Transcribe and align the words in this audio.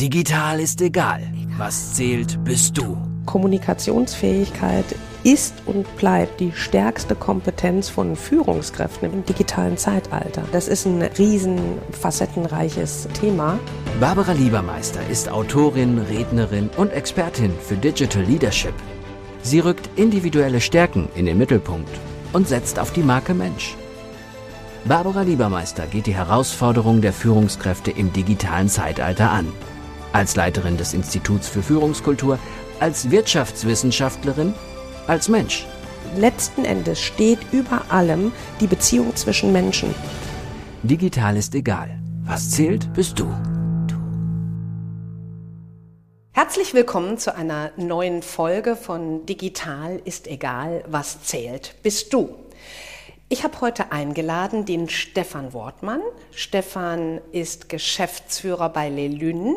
Digital 0.00 0.60
ist 0.60 0.80
egal. 0.80 1.22
Was 1.56 1.94
zählt, 1.94 2.44
bist 2.44 2.78
du. 2.78 2.96
Kommunikationsfähigkeit 3.26 4.84
ist 5.24 5.54
und 5.66 5.92
bleibt 5.96 6.38
die 6.38 6.52
stärkste 6.52 7.16
Kompetenz 7.16 7.88
von 7.88 8.14
Führungskräften 8.14 9.12
im 9.12 9.24
digitalen 9.24 9.76
Zeitalter. 9.76 10.44
Das 10.52 10.68
ist 10.68 10.86
ein 10.86 11.02
riesen 11.02 11.58
facettenreiches 11.90 13.08
Thema. 13.20 13.58
Barbara 13.98 14.30
Liebermeister 14.30 15.00
ist 15.10 15.28
Autorin, 15.28 15.98
Rednerin 15.98 16.70
und 16.76 16.92
Expertin 16.92 17.50
für 17.60 17.74
Digital 17.74 18.22
Leadership. 18.22 18.74
Sie 19.42 19.58
rückt 19.58 19.90
individuelle 19.96 20.60
Stärken 20.60 21.08
in 21.16 21.26
den 21.26 21.38
Mittelpunkt 21.38 21.90
und 22.32 22.46
setzt 22.46 22.78
auf 22.78 22.92
die 22.92 23.02
Marke 23.02 23.34
Mensch. 23.34 23.74
Barbara 24.84 25.22
Liebermeister 25.22 25.88
geht 25.88 26.06
die 26.06 26.14
Herausforderungen 26.14 27.02
der 27.02 27.12
Führungskräfte 27.12 27.90
im 27.90 28.12
digitalen 28.12 28.68
Zeitalter 28.68 29.32
an 29.32 29.52
als 30.12 30.36
Leiterin 30.36 30.76
des 30.76 30.94
Instituts 30.94 31.48
für 31.48 31.62
Führungskultur, 31.62 32.38
als 32.80 33.10
Wirtschaftswissenschaftlerin, 33.10 34.54
als 35.06 35.28
Mensch. 35.28 35.66
Letzten 36.16 36.64
Endes 36.64 37.00
steht 37.00 37.38
über 37.52 37.82
allem 37.90 38.32
die 38.60 38.66
Beziehung 38.66 39.14
zwischen 39.16 39.52
Menschen. 39.52 39.94
Digital 40.82 41.36
ist 41.36 41.54
egal. 41.54 41.98
Was 42.24 42.50
zählt, 42.50 42.92
bist 42.92 43.18
du. 43.18 43.26
Herzlich 46.32 46.72
willkommen 46.72 47.18
zu 47.18 47.34
einer 47.34 47.72
neuen 47.76 48.22
Folge 48.22 48.76
von 48.76 49.26
Digital 49.26 50.00
ist 50.04 50.28
egal, 50.28 50.84
was 50.86 51.22
zählt, 51.22 51.74
bist 51.82 52.12
du. 52.12 52.34
Ich 53.30 53.44
habe 53.44 53.60
heute 53.60 53.92
eingeladen 53.92 54.64
den 54.64 54.88
Stefan 54.88 55.52
Wortmann. 55.52 56.00
Stefan 56.30 57.20
ist 57.30 57.68
Geschäftsführer 57.68 58.70
bei 58.70 58.88
Lelyn. 58.88 59.54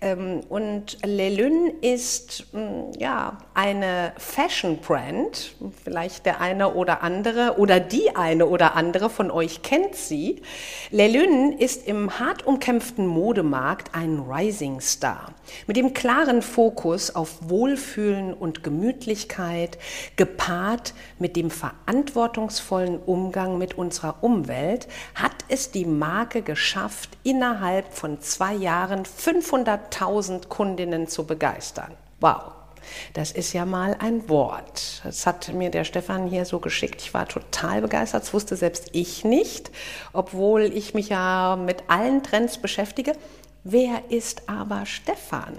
Ähm, 0.00 0.40
und 0.48 0.98
Lelyn 1.04 1.74
ist 1.80 2.52
mm, 2.52 2.98
ja 2.98 3.38
eine 3.54 4.14
Fashion 4.18 4.78
Brand. 4.78 5.54
Vielleicht 5.84 6.26
der 6.26 6.40
eine 6.40 6.74
oder 6.74 7.04
andere 7.04 7.56
oder 7.58 7.78
die 7.78 8.16
eine 8.16 8.46
oder 8.46 8.74
andere 8.74 9.08
von 9.08 9.30
euch 9.30 9.62
kennt 9.62 9.94
sie. 9.94 10.42
Lelyn 10.90 11.52
ist 11.52 11.86
im 11.86 12.18
hart 12.18 12.44
umkämpften 12.44 13.06
Modemarkt 13.06 13.94
ein 13.94 14.18
Rising 14.28 14.80
Star 14.80 15.32
mit 15.66 15.76
dem 15.76 15.94
klaren 15.94 16.42
Fokus 16.42 17.14
auf 17.14 17.48
Wohlfühlen 17.48 18.34
und 18.34 18.62
Gemütlichkeit, 18.62 19.78
gepaart 20.16 20.94
mit 21.18 21.36
dem 21.36 21.50
verantwortungsvollen 21.50 22.98
Umgang 22.98 23.58
mit 23.58 23.78
unserer 23.78 24.16
Umwelt, 24.22 24.88
hat 25.14 25.32
es 25.48 25.70
die 25.70 25.86
Marke 25.86 26.42
geschafft, 26.42 27.10
innerhalb 27.22 27.92
von 27.92 28.20
zwei 28.20 28.54
Jahren 28.54 29.04
500 29.04 29.94
1000 29.94 30.48
Kundinnen 30.48 31.08
zu 31.08 31.26
begeistern. 31.26 31.92
Wow. 32.20 32.52
Das 33.14 33.32
ist 33.32 33.54
ja 33.54 33.64
mal 33.64 33.96
ein 33.98 34.28
Wort. 34.28 35.00
Das 35.04 35.26
hat 35.26 35.54
mir 35.54 35.70
der 35.70 35.84
Stefan 35.84 36.26
hier 36.26 36.44
so 36.44 36.58
geschickt. 36.58 37.00
Ich 37.00 37.14
war 37.14 37.26
total 37.26 37.80
begeistert. 37.80 38.22
Das 38.22 38.34
wusste 38.34 38.56
selbst 38.56 38.90
ich 38.92 39.24
nicht, 39.24 39.70
obwohl 40.12 40.64
ich 40.64 40.92
mich 40.92 41.08
ja 41.08 41.56
mit 41.56 41.84
allen 41.88 42.22
Trends 42.22 42.58
beschäftige. 42.58 43.12
Wer 43.66 44.02
ist 44.10 44.42
aber 44.46 44.84
Stefan? 44.84 45.56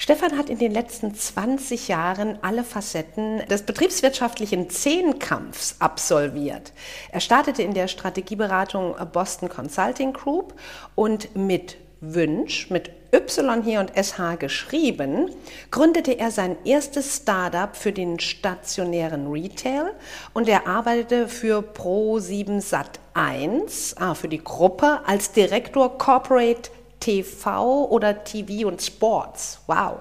Stefan 0.00 0.36
hat 0.36 0.50
in 0.50 0.58
den 0.58 0.72
letzten 0.72 1.14
20 1.14 1.86
Jahren 1.86 2.36
alle 2.42 2.64
Facetten 2.64 3.46
des 3.48 3.62
betriebswirtschaftlichen 3.62 4.70
Zehnkampfs 4.70 5.76
absolviert. 5.78 6.72
Er 7.12 7.20
startete 7.20 7.62
in 7.62 7.72
der 7.72 7.86
Strategieberatung 7.86 8.96
Boston 9.12 9.48
Consulting 9.48 10.12
Group 10.12 10.54
und 10.96 11.36
mit 11.36 11.76
Wünsch 12.00 12.70
mit 12.70 12.90
Y 13.14 13.62
hier 13.62 13.78
und 13.78 13.92
SH 13.96 14.36
geschrieben, 14.40 15.30
gründete 15.70 16.18
er 16.18 16.32
sein 16.32 16.56
erstes 16.64 17.18
Startup 17.18 17.76
für 17.76 17.92
den 17.92 18.18
stationären 18.18 19.30
Retail 19.30 19.92
und 20.32 20.48
er 20.48 20.66
arbeitete 20.66 21.28
für 21.28 21.60
Pro7 21.60 22.60
Sat 22.60 22.98
1, 23.14 23.94
ah, 23.98 24.14
für 24.14 24.28
die 24.28 24.42
Gruppe, 24.42 25.00
als 25.06 25.30
Direktor 25.30 25.96
Corporate 25.96 26.70
TV 27.04 27.84
oder 27.90 28.24
TV 28.24 28.66
und 28.66 28.80
Sports. 28.80 29.60
Wow. 29.66 29.98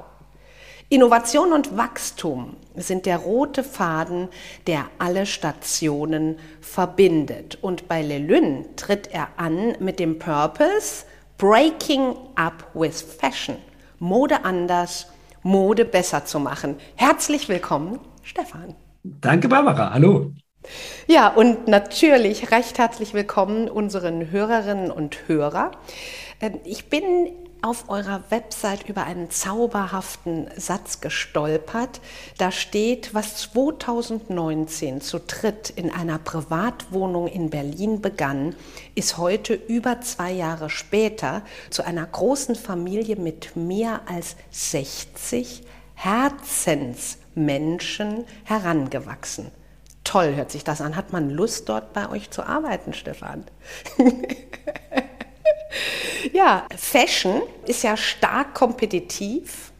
Innovation 0.88 1.52
und 1.52 1.76
Wachstum 1.76 2.56
sind 2.76 3.06
der 3.06 3.18
rote 3.18 3.66
Faden, 3.66 4.30
der 4.68 4.86
alle 5.00 5.26
Stationen 5.26 6.40
verbindet. 6.62 7.58
Und 7.62 7.90
bei 7.90 8.02
Lelyn 8.02 8.78
tritt 8.78 9.08
er 9.12 9.28
an 9.36 9.76
mit 9.82 10.00
dem 10.00 10.18
Purpose, 10.18 11.04
Breaking 11.38 12.16
Up 12.36 12.70
with 12.74 13.02
Fashion. 13.02 13.58
Mode 14.00 14.46
anders, 14.46 15.08
Mode 15.42 15.84
besser 15.84 16.24
zu 16.24 16.40
machen. 16.40 16.78
Herzlich 16.96 17.50
willkommen, 17.50 18.00
Stefan. 18.22 18.76
Danke, 19.04 19.50
Barbara. 19.50 19.94
Hallo. 19.94 20.32
Ja, 21.08 21.28
und 21.28 21.68
natürlich 21.68 22.52
recht 22.52 22.78
herzlich 22.78 23.14
willkommen 23.14 23.70
unseren 23.70 24.32
Hörerinnen 24.32 24.90
und 24.90 25.28
Hörer. 25.28 25.72
Ähm, 26.42 26.60
ich 26.64 26.90
bin 26.90 27.32
auf 27.64 27.90
eurer 27.90 28.24
Website 28.30 28.88
über 28.90 29.06
einen 29.06 29.32
zauberhaften 29.32 30.50
Satz 30.58 31.00
gestolpert. 31.00 32.02
Da 32.38 32.52
steht, 32.52 33.14
was 33.14 33.38
2019 33.38 35.00
zu 35.00 35.20
dritt 35.20 35.70
in 35.70 35.90
einer 35.90 36.20
Privatwohnung 36.20 37.28
in 37.28 37.50
Berlin 37.50 38.02
begann, 38.02 38.54
ist 38.96 39.18
heute 39.18 39.54
über 39.54 40.02
zwei 40.02 40.34
Jahre 40.34 40.70
später 40.70 41.44
zu 41.70 41.84
einer 41.84 42.06
großen 42.06 42.56
Familie 42.56 43.16
mit 43.16 43.56
mehr 43.56 44.02
als 44.08 44.36
60 44.52 45.64
Herzensmenschen 45.96 48.26
herangewachsen. 48.44 49.52
Toll 50.04 50.36
hört 50.36 50.52
sich 50.52 50.66
das 50.66 50.82
an. 50.82 50.98
Hat 50.98 51.14
man 51.14 51.30
Lust, 51.30 51.70
dort 51.70 51.94
bei 51.94 52.10
euch 52.10 52.30
zu 52.30 52.44
arbeiten, 52.44 52.92
Stefan? 52.92 53.46
Ja, 56.34 56.66
Fashion 56.76 57.42
ist 57.68 57.84
ja 57.84 57.98
stark 57.98 58.54
kompetitiv. 58.54 59.72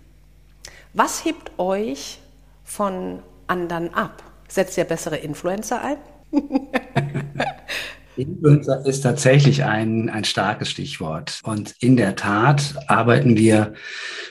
Was 0.94 1.26
hebt 1.26 1.52
euch 1.58 2.20
von 2.64 3.20
anderen 3.48 3.94
ab? 3.94 4.24
Setzt 4.48 4.78
ihr 4.78 4.84
bessere 4.84 5.18
Influencer 5.18 5.82
ein? 5.82 5.98
Influencer 8.16 8.86
ist 8.86 9.02
tatsächlich 9.02 9.64
ein, 9.64 10.10
ein 10.10 10.24
starkes 10.24 10.70
Stichwort. 10.70 11.40
Und 11.44 11.74
in 11.80 11.98
der 11.98 12.16
Tat 12.16 12.76
arbeiten 12.88 13.38
wir 13.38 13.74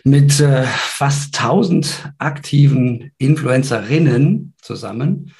mit 0.04 0.38
äh, 0.40 0.62
fast 0.64 1.36
1000 1.40 2.12
aktiven 2.18 3.10
Influencerinnen 3.18 4.54
zusammen 4.60 5.32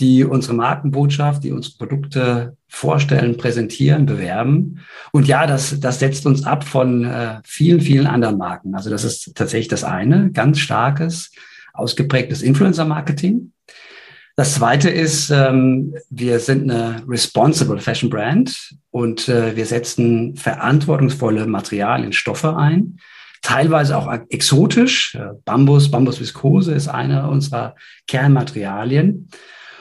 die 0.00 0.24
unsere 0.24 0.54
Markenbotschaft, 0.54 1.44
die 1.44 1.52
unsere 1.52 1.76
Produkte 1.76 2.56
vorstellen, 2.68 3.36
präsentieren, 3.36 4.06
bewerben. 4.06 4.80
Und 5.12 5.28
ja, 5.28 5.46
das, 5.46 5.78
das 5.80 6.00
setzt 6.00 6.26
uns 6.26 6.44
ab 6.44 6.64
von 6.64 7.04
äh, 7.04 7.40
vielen, 7.44 7.80
vielen 7.80 8.06
anderen 8.06 8.38
Marken. 8.38 8.74
Also 8.74 8.90
das 8.90 9.04
ist 9.04 9.34
tatsächlich 9.34 9.68
das 9.68 9.84
eine, 9.84 10.30
ganz 10.32 10.58
starkes, 10.58 11.30
ausgeprägtes 11.72 12.42
Influencer-Marketing. 12.42 13.52
Das 14.36 14.54
zweite 14.54 14.90
ist, 14.90 15.30
ähm, 15.30 15.94
wir 16.10 16.40
sind 16.40 16.68
eine 16.68 17.02
responsible 17.08 17.78
Fashion 17.78 18.10
Brand 18.10 18.74
und 18.90 19.28
äh, 19.28 19.54
wir 19.54 19.64
setzen 19.64 20.34
verantwortungsvolle 20.34 21.46
Materialien, 21.46 22.12
Stoffe 22.12 22.56
ein, 22.56 22.98
teilweise 23.42 23.96
auch 23.96 24.12
exotisch. 24.30 25.14
Äh, 25.14 25.34
Bambus, 25.44 25.88
Bambusviskose 25.88 26.72
ist 26.72 26.88
einer 26.88 27.28
unserer 27.28 27.76
Kernmaterialien. 28.08 29.28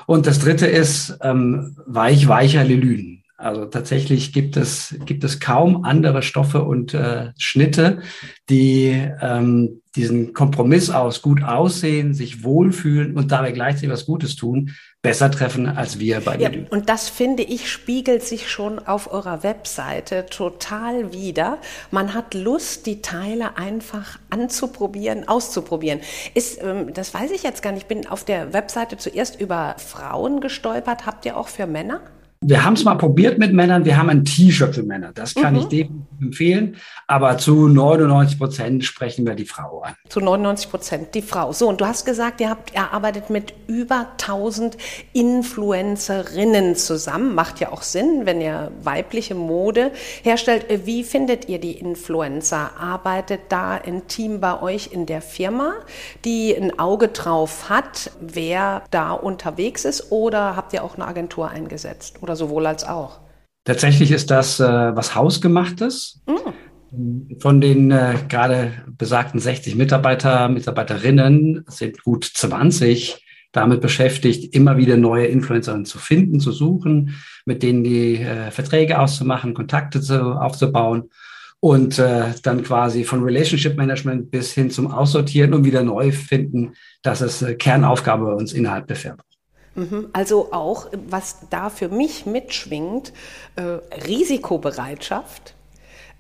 Und 0.06 0.28
das 0.28 0.40
dritte 0.40 0.68
ist 0.68 1.18
ähm, 1.22 1.76
weich, 1.86 2.28
weicher 2.28 2.64
Lelyn. 2.64 3.23
Also 3.44 3.66
tatsächlich 3.66 4.32
gibt 4.32 4.56
es, 4.56 4.96
gibt 5.06 5.24
es 5.24 5.40
kaum 5.40 5.84
andere 5.84 6.24
Stoffe 6.24 6.64
und 6.64 6.94
äh, 6.94 7.32
Schnitte, 7.38 8.02
die 8.50 9.08
ähm, 9.22 9.82
diesen 9.96 10.34
Kompromiss 10.34 10.90
aus 10.90 11.22
gut 11.22 11.44
aussehen, 11.44 12.14
sich 12.14 12.44
wohlfühlen 12.44 13.16
und 13.16 13.32
dabei 13.32 13.52
gleichzeitig 13.52 13.90
was 13.90 14.06
Gutes 14.06 14.36
tun, 14.36 14.72
besser 15.02 15.30
treffen 15.30 15.68
als 15.68 16.00
wir 16.00 16.22
bei 16.22 16.38
ja, 16.38 16.50
Und 16.70 16.90
das 16.90 17.10
finde 17.10 17.44
ich 17.44 17.70
spiegelt 17.70 18.24
sich 18.24 18.50
schon 18.50 18.80
auf 18.80 19.12
eurer 19.12 19.44
Webseite 19.44 20.26
total 20.26 21.12
wieder. 21.12 21.60
Man 21.92 22.14
hat 22.14 22.34
Lust, 22.34 22.86
die 22.86 23.02
Teile 23.02 23.58
einfach 23.58 24.20
anzuprobieren, 24.30 25.28
auszuprobieren. 25.28 26.00
Ist, 26.34 26.64
ähm, 26.64 26.94
das 26.94 27.14
weiß 27.14 27.32
ich 27.32 27.44
jetzt 27.44 27.62
gar 27.62 27.74
nicht. 27.74 27.84
Ich 27.84 27.88
bin 27.88 28.08
auf 28.08 28.24
der 28.24 28.54
Webseite 28.54 28.98
zuerst 28.98 29.40
über 29.40 29.76
Frauen 29.78 30.40
gestolpert. 30.40 31.06
Habt 31.06 31.26
ihr 31.26 31.36
auch 31.36 31.50
für 31.50 31.68
Männer? 31.68 32.00
Wir 32.46 32.64
haben 32.64 32.74
es 32.74 32.84
mal 32.84 32.96
probiert 32.96 33.40
mit 33.40 33.54
Männern. 33.54 33.86
Wir 33.86 33.98
haben 33.98 34.10
ein 34.10 34.26
T-Shirt 34.26 34.76
für 34.76 34.84
Männer. 34.84 35.12
Das 35.14 35.34
kann 35.34 35.54
mhm. 35.54 35.60
ich 35.62 35.66
definitiv 35.66 36.13
empfehlen. 36.24 36.78
Aber 37.08 37.38
zu 37.38 37.68
99 37.68 38.40
Prozent 38.40 38.86
sprechen 38.86 39.26
wir 39.26 39.36
die 39.36 39.46
Frau 39.46 39.82
an. 39.82 39.96
Zu 40.10 40.20
99 40.20 40.70
Prozent 40.70 41.16
die 41.16 41.22
Frau. 41.22 41.52
So, 41.52 41.68
und 41.70 41.82
du 41.82 41.86
hast 41.86 42.06
gesagt, 42.06 42.42
ihr 42.42 42.50
habt, 42.50 42.74
ihr 42.74 42.92
arbeitet 42.92 43.30
mit 43.30 43.54
über 43.68 44.08
1000 44.20 44.78
Influencerinnen 45.14 46.76
zusammen. 46.76 47.36
Macht 47.36 47.60
ja 47.60 47.72
auch 47.72 47.82
Sinn, 47.82 48.26
wenn 48.26 48.42
ihr 48.42 48.72
weibliche 48.82 49.36
Mode 49.36 49.92
herstellt. 50.24 50.66
Wie 50.86 51.04
findet 51.04 51.50
ihr 51.50 51.60
die 51.60 51.74
Influencer? 51.74 52.72
Arbeitet 52.80 53.42
da 53.50 53.74
ein 53.74 54.08
Team 54.08 54.40
bei 54.40 54.62
euch 54.62 54.92
in 54.92 55.06
der 55.06 55.22
Firma, 55.22 55.74
die 56.26 56.56
ein 56.56 56.80
Auge 56.80 57.10
drauf 57.10 57.70
hat, 57.70 58.12
wer 58.20 58.84
da 58.92 59.12
unterwegs 59.12 59.86
ist? 59.86 60.12
Oder 60.12 60.56
habt 60.56 60.74
ihr 60.74 60.84
auch 60.84 60.96
eine 60.96 61.06
Agentur 61.06 61.50
eingesetzt? 61.50 62.22
Oder 62.22 62.36
sowohl 62.36 62.66
als 62.68 62.84
auch? 62.84 63.23
Tatsächlich 63.64 64.12
ist 64.12 64.30
das 64.30 64.60
äh, 64.60 64.64
was 64.64 65.16
Hausgemachtes. 65.16 66.22
Mm. 66.26 67.40
Von 67.40 67.60
den 67.60 67.90
äh, 67.92 68.16
gerade 68.30 68.72
besagten 68.98 69.40
60 69.40 69.76
Mitarbeiter, 69.76 70.48
Mitarbeiterinnen 70.50 71.66
sind 71.68 72.04
gut 72.04 72.24
20 72.24 73.24
damit 73.54 73.82
beschäftigt, 73.82 74.54
immer 74.54 74.78
wieder 74.78 74.98
neue 74.98 75.28
Influencerinnen 75.28 75.86
zu 75.86 76.00
finden, 76.00 76.40
zu 76.40 76.52
suchen, 76.52 77.16
mit 77.46 77.64
denen 77.64 77.84
die 77.84 78.18
äh, 78.18 78.52
Verträge 78.52 79.00
auszumachen, 79.00 79.54
Kontakte 79.54 80.02
zu, 80.02 80.34
aufzubauen 80.34 81.10
und 81.60 81.98
äh, 82.00 82.34
dann 82.42 82.64
quasi 82.64 83.06
von 83.06 83.24
Relationship 83.24 83.78
Management 83.78 84.32
bis 84.32 84.52
hin 84.54 84.70
zum 84.70 84.92
Aussortieren 84.92 85.54
und 85.54 85.64
wieder 85.64 85.84
neu 85.84 86.12
finden. 86.12 86.74
Das 87.04 87.22
ist 87.22 87.42
äh, 87.44 87.56
Kernaufgabe 87.56 88.26
bei 88.26 88.34
uns 88.34 88.54
innerhalb 88.54 88.88
der 88.88 88.98
Firma. 88.98 89.24
Mhm. 89.76 90.10
Also 90.14 90.54
auch, 90.54 90.88
was 91.08 91.50
da 91.50 91.70
für 91.70 91.90
mich 91.90 92.26
mitschwingt, 92.26 93.14
äh, 93.56 93.62
Risikobereitschaft, 94.08 95.56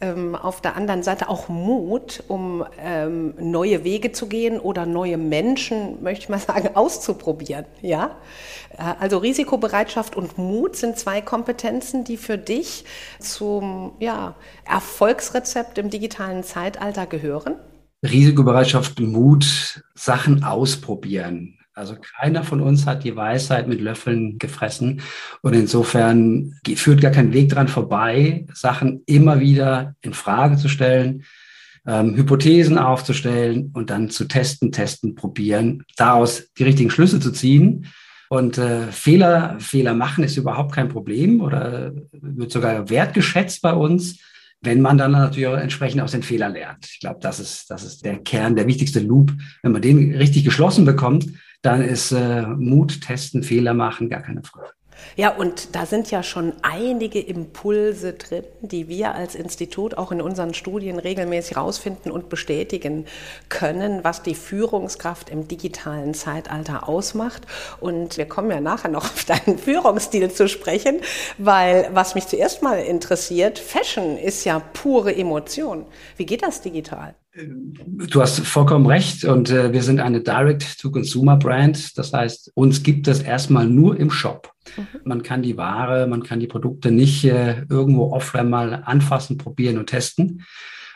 ähm, 0.04 0.36
auf 0.36 0.60
der 0.60 0.76
anderen 0.76 1.02
Seite 1.02 1.30
auch 1.30 1.48
Mut, 1.48 2.24
um 2.28 2.66
ähm, 2.78 3.36
neue 3.40 3.84
Wege 3.84 4.12
zu 4.12 4.28
gehen 4.28 4.60
oder 4.60 4.86
neue 4.86 5.18
Menschen, 5.18 6.04
möchte 6.04 6.24
ich 6.24 6.30
mal 6.30 6.40
sagen, 6.54 6.76
auszuprobieren. 6.76 7.66
Ja? 7.82 8.18
Äh, 8.78 8.96
also 9.00 9.18
Risikobereitschaft 9.20 10.16
und 10.16 10.38
Mut 10.38 10.76
sind 10.76 10.98
zwei 10.98 11.22
Kompetenzen, 11.22 12.04
die 12.04 12.18
für 12.18 12.38
dich 12.38 12.86
zum 13.20 13.94
ja, 14.00 14.36
Erfolgsrezept 14.66 15.78
im 15.78 15.90
digitalen 15.90 16.44
Zeitalter 16.44 17.06
gehören. 17.06 17.56
Risikobereitschaft, 18.04 19.00
Mut, 19.00 19.84
Sachen 19.96 20.44
ausprobieren. 20.44 21.58
Also 21.76 21.96
keiner 21.96 22.44
von 22.44 22.62
uns 22.62 22.86
hat 22.86 23.04
die 23.04 23.16
Weisheit 23.16 23.68
mit 23.68 23.82
Löffeln 23.82 24.38
gefressen. 24.38 25.02
Und 25.42 25.54
insofern 25.54 26.54
führt 26.76 27.02
gar 27.02 27.12
kein 27.12 27.34
Weg 27.34 27.50
dran 27.50 27.68
vorbei, 27.68 28.46
Sachen 28.54 29.02
immer 29.08 29.40
wieder 29.40 29.96
in 30.02 30.14
Frage 30.14 30.58
zu 30.58 30.70
stellen, 30.70 31.24
ähm, 31.86 32.16
Hypothesen 32.16 32.78
aufzustellen 32.78 33.72
und 33.74 33.90
dann 33.90 34.10
zu 34.10 34.26
testen, 34.26 34.72
testen, 34.72 35.16
probieren, 35.16 35.84
daraus 35.98 36.52
die 36.58 36.64
richtigen 36.64 36.92
Schlüsse 36.92 37.20
zu 37.20 37.32
ziehen. 37.32 37.88
Und 38.30 38.58
äh, 38.58 38.88
Fehler, 38.92 39.58
Fehler 39.60 39.94
machen 39.94 40.24
ist 40.24 40.38
überhaupt 40.38 40.74
kein 40.74 40.90
Problem 40.90 41.42
oder 41.42 41.92
wird 42.12 42.52
sogar 42.52 42.90
wertgeschätzt 42.90 43.62
bei 43.62 43.74
uns, 43.74 44.20
wenn 44.62 44.82
man 44.82 44.98
dann 44.98 45.12
natürlich 45.12 45.48
auch 45.48 45.58
entsprechend 45.58 46.02
aus 46.02 46.14
den 46.14 46.24
Fehlern 46.24 46.54
lernt. 46.54 46.86
Ich 46.86 47.00
glaube, 47.00 47.20
das 47.22 47.40
ist, 47.40 47.70
das 47.70 47.84
ist 47.84 48.06
der 48.06 48.20
Kern, 48.20 48.56
der 48.56 48.66
wichtigste 48.66 49.02
Loop. 49.02 49.34
Wenn 49.62 49.74
man 49.74 49.82
den 49.82 50.16
richtig 50.16 50.46
geschlossen 50.46 50.86
bekommt, 50.86 51.28
dann 51.64 51.82
ist 51.82 52.12
äh, 52.12 52.44
Mut, 52.44 53.02
testen, 53.02 53.42
Fehler 53.42 53.74
machen 53.74 54.10
gar 54.10 54.22
keine 54.22 54.44
Frage. 54.44 54.74
Ja, 55.16 55.36
und 55.36 55.76
da 55.76 55.86
sind 55.86 56.12
ja 56.12 56.24
schon 56.24 56.54
einige 56.62 57.20
Impulse 57.20 58.14
drin, 58.14 58.44
die 58.62 58.88
wir 58.88 59.16
als 59.16 59.36
Institut 59.36 59.98
auch 59.98 60.12
in 60.12 60.22
unseren 60.22 60.54
Studien 60.54 61.00
regelmäßig 61.00 61.58
herausfinden 61.58 62.12
und 62.12 62.30
bestätigen 62.30 63.06
können, 63.50 64.04
was 64.04 64.24
die 64.24 64.36
Führungskraft 64.36 65.30
im 65.30 65.48
digitalen 65.48 66.14
Zeitalter 66.14 66.88
ausmacht. 66.88 67.44
Und 67.80 68.18
wir 68.18 68.26
kommen 68.26 68.52
ja 68.52 68.62
nachher 68.62 68.90
noch 68.90 69.06
auf 69.06 69.26
deinen 69.26 69.58
Führungsstil 69.58 70.32
zu 70.32 70.48
sprechen, 70.48 71.00
weil 71.38 71.90
was 71.94 72.16
mich 72.16 72.28
zuerst 72.28 72.62
mal 72.62 72.80
interessiert, 72.80 73.60
Fashion 73.60 74.18
ist 74.18 74.46
ja 74.46 74.60
pure 74.60 75.16
Emotion. 75.16 75.86
Wie 76.18 76.26
geht 76.26 76.44
das 76.44 76.62
digital? 76.62 77.16
Du 77.36 78.22
hast 78.22 78.42
vollkommen 78.42 78.86
recht 78.86 79.26
und 79.26 79.50
äh, 79.50 79.74
wir 79.74 79.82
sind 79.82 80.00
eine 80.00 80.22
Direct-to-Consumer-Brand. 80.22 81.98
Das 81.98 82.14
heißt, 82.14 82.52
uns 82.54 82.84
gibt 82.84 83.08
es 83.08 83.22
erstmal 83.22 83.66
nur 83.66 84.00
im 84.00 84.12
Shop. 84.12 84.54
Mhm. 84.78 84.88
Man 85.04 85.24
kann 85.24 85.42
die 85.42 85.58
Ware, 85.58 86.06
man 86.06 86.22
kann 86.22 86.40
die 86.40 86.48
Produkte 86.48 86.92
nicht 86.92 87.26
äh, 87.26 87.66
irgendwo 87.70 88.12
offline 88.12 88.50
mal 88.50 88.84
anfassen, 88.86 89.38
probieren 89.38 89.80
und 89.80 89.88
testen. 89.88 90.44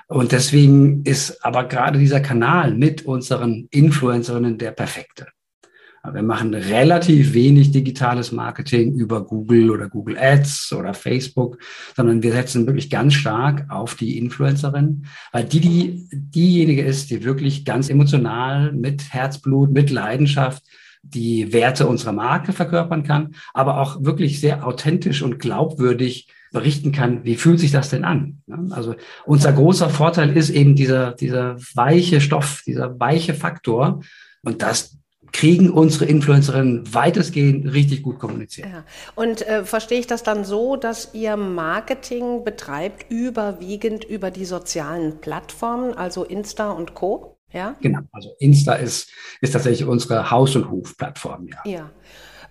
Und 0.07 0.31
deswegen 0.31 1.03
ist 1.03 1.43
aber 1.43 1.65
gerade 1.65 1.97
dieser 1.97 2.19
Kanal 2.19 2.73
mit 2.75 3.05
unseren 3.05 3.67
Influencerinnen 3.71 4.59
der 4.59 4.71
perfekte. 4.71 5.27
Wir 6.13 6.24
machen 6.24 6.54
relativ 6.54 7.33
wenig 7.33 7.71
digitales 7.71 8.31
Marketing 8.31 8.94
über 8.94 9.25
Google 9.25 9.71
oder 9.71 9.89
Google 9.89 10.18
Ads 10.18 10.74
oder 10.74 10.94
Facebook, 10.94 11.57
sondern 11.95 12.24
wir 12.24 12.31
setzen 12.31 12.65
wirklich 12.65 12.89
ganz 12.89 13.13
stark 13.13 13.65
auf 13.69 13.95
die 13.95 14.18
Influencerin, 14.18 15.06
weil 15.31 15.44
die, 15.44 15.59
die 15.59 16.07
diejenige 16.12 16.83
ist, 16.83 17.09
die 17.09 17.24
wirklich 17.24 17.65
ganz 17.65 17.89
emotional 17.89 18.71
mit 18.74 19.13
Herzblut, 19.13 19.71
mit 19.71 19.89
Leidenschaft 19.89 20.63
die 21.04 21.54
Werte 21.54 21.88
unserer 21.88 22.13
Marke 22.13 22.54
verkörpern 22.54 23.04
kann, 23.04 23.36
aber 23.54 23.80
auch 23.80 24.04
wirklich 24.04 24.39
sehr 24.39 24.65
authentisch 24.65 25.21
und 25.21 25.39
glaubwürdig 25.39 26.27
berichten 26.51 26.92
kann, 26.92 27.24
wie 27.25 27.36
fühlt 27.36 27.59
sich 27.59 27.71
das 27.71 27.89
denn 27.89 28.04
an? 28.04 28.42
Also 28.71 28.95
unser 29.25 29.51
großer 29.54 29.89
Vorteil 29.89 30.36
ist 30.36 30.50
eben 30.50 30.75
dieser, 30.75 31.13
dieser 31.13 31.57
weiche 31.75 32.21
Stoff, 32.21 32.63
dieser 32.65 33.00
weiche 33.00 33.33
Faktor. 33.33 34.01
Und 34.44 34.62
das 34.62 34.98
kriegen 35.31 35.69
unsere 35.69 36.06
Influencerinnen 36.06 36.94
weitestgehend 36.94 37.74
richtig 37.74 38.03
gut 38.03 38.19
kommuniziert. 38.19 38.69
Ja. 38.69 38.83
Und 39.15 39.45
äh, 39.47 39.65
verstehe 39.65 40.00
ich 40.00 40.07
das 40.07 40.24
dann 40.24 40.45
so, 40.45 40.75
dass 40.75 41.13
ihr 41.13 41.38
Marketing 41.38 42.44
betreibt 42.44 43.12
überwiegend 43.12 44.03
über 44.03 44.31
die 44.31 44.45
sozialen 44.45 45.19
Plattformen, 45.19 45.94
also 45.94 46.24
Insta 46.24 46.71
und 46.71 46.94
Co? 46.94 47.38
Ja? 47.51 47.75
Genau, 47.81 48.00
also 48.12 48.29
Insta 48.39 48.74
ist, 48.74 49.09
ist 49.41 49.51
tatsächlich 49.51 49.88
unsere 49.88 50.29
Haus- 50.31 50.56
und 50.56 50.69
Hof-Plattform, 50.69 51.47
ja. 51.47 51.71
Ja. 51.71 51.89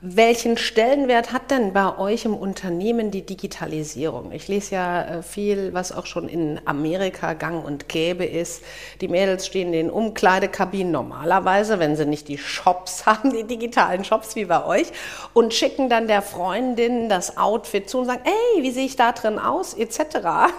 Welchen 0.09 0.57
Stellenwert 0.57 1.33
hat 1.33 1.51
denn 1.51 1.73
bei 1.73 1.99
euch 1.99 2.27
im 2.27 2.37
Unternehmen 2.37 3.11
die 3.11 3.27
Digitalisierung? 3.27 4.31
Ich 4.31 4.47
lese 4.47 4.77
ja 4.77 5.03
äh, 5.03 5.23
viel, 5.25 5.75
was 5.75 5.91
auch 5.91 6.07
schon 6.07 6.29
in 6.29 6.61
Amerika 6.65 7.33
gang 7.33 7.65
und 7.65 7.89
gäbe 7.89 8.25
ist. 8.25 8.63
Die 9.01 9.09
Mädels 9.09 9.49
stehen 9.49 9.67
in 9.69 9.73
den 9.73 9.91
Umkleidekabinen 9.91 10.93
normalerweise, 10.93 11.81
wenn 11.81 11.97
sie 11.97 12.07
nicht 12.07 12.29
die 12.29 12.39
Shops 12.39 13.05
haben, 13.07 13.33
die 13.33 13.43
digitalen 13.43 14.05
Shops 14.05 14.37
wie 14.37 14.45
bei 14.45 14.65
euch, 14.65 14.93
und 15.33 15.53
schicken 15.53 15.89
dann 15.89 16.07
der 16.07 16.23
Freundin 16.23 17.09
das 17.09 17.37
Outfit 17.37 17.91
zu 17.91 17.99
und 17.99 18.05
sagen, 18.05 18.23
ey, 18.23 18.63
wie 18.63 18.71
sehe 18.71 18.87
ich 18.87 18.95
da 18.95 19.11
drin 19.11 19.41
aus, 19.41 19.75
etc. 19.75 19.99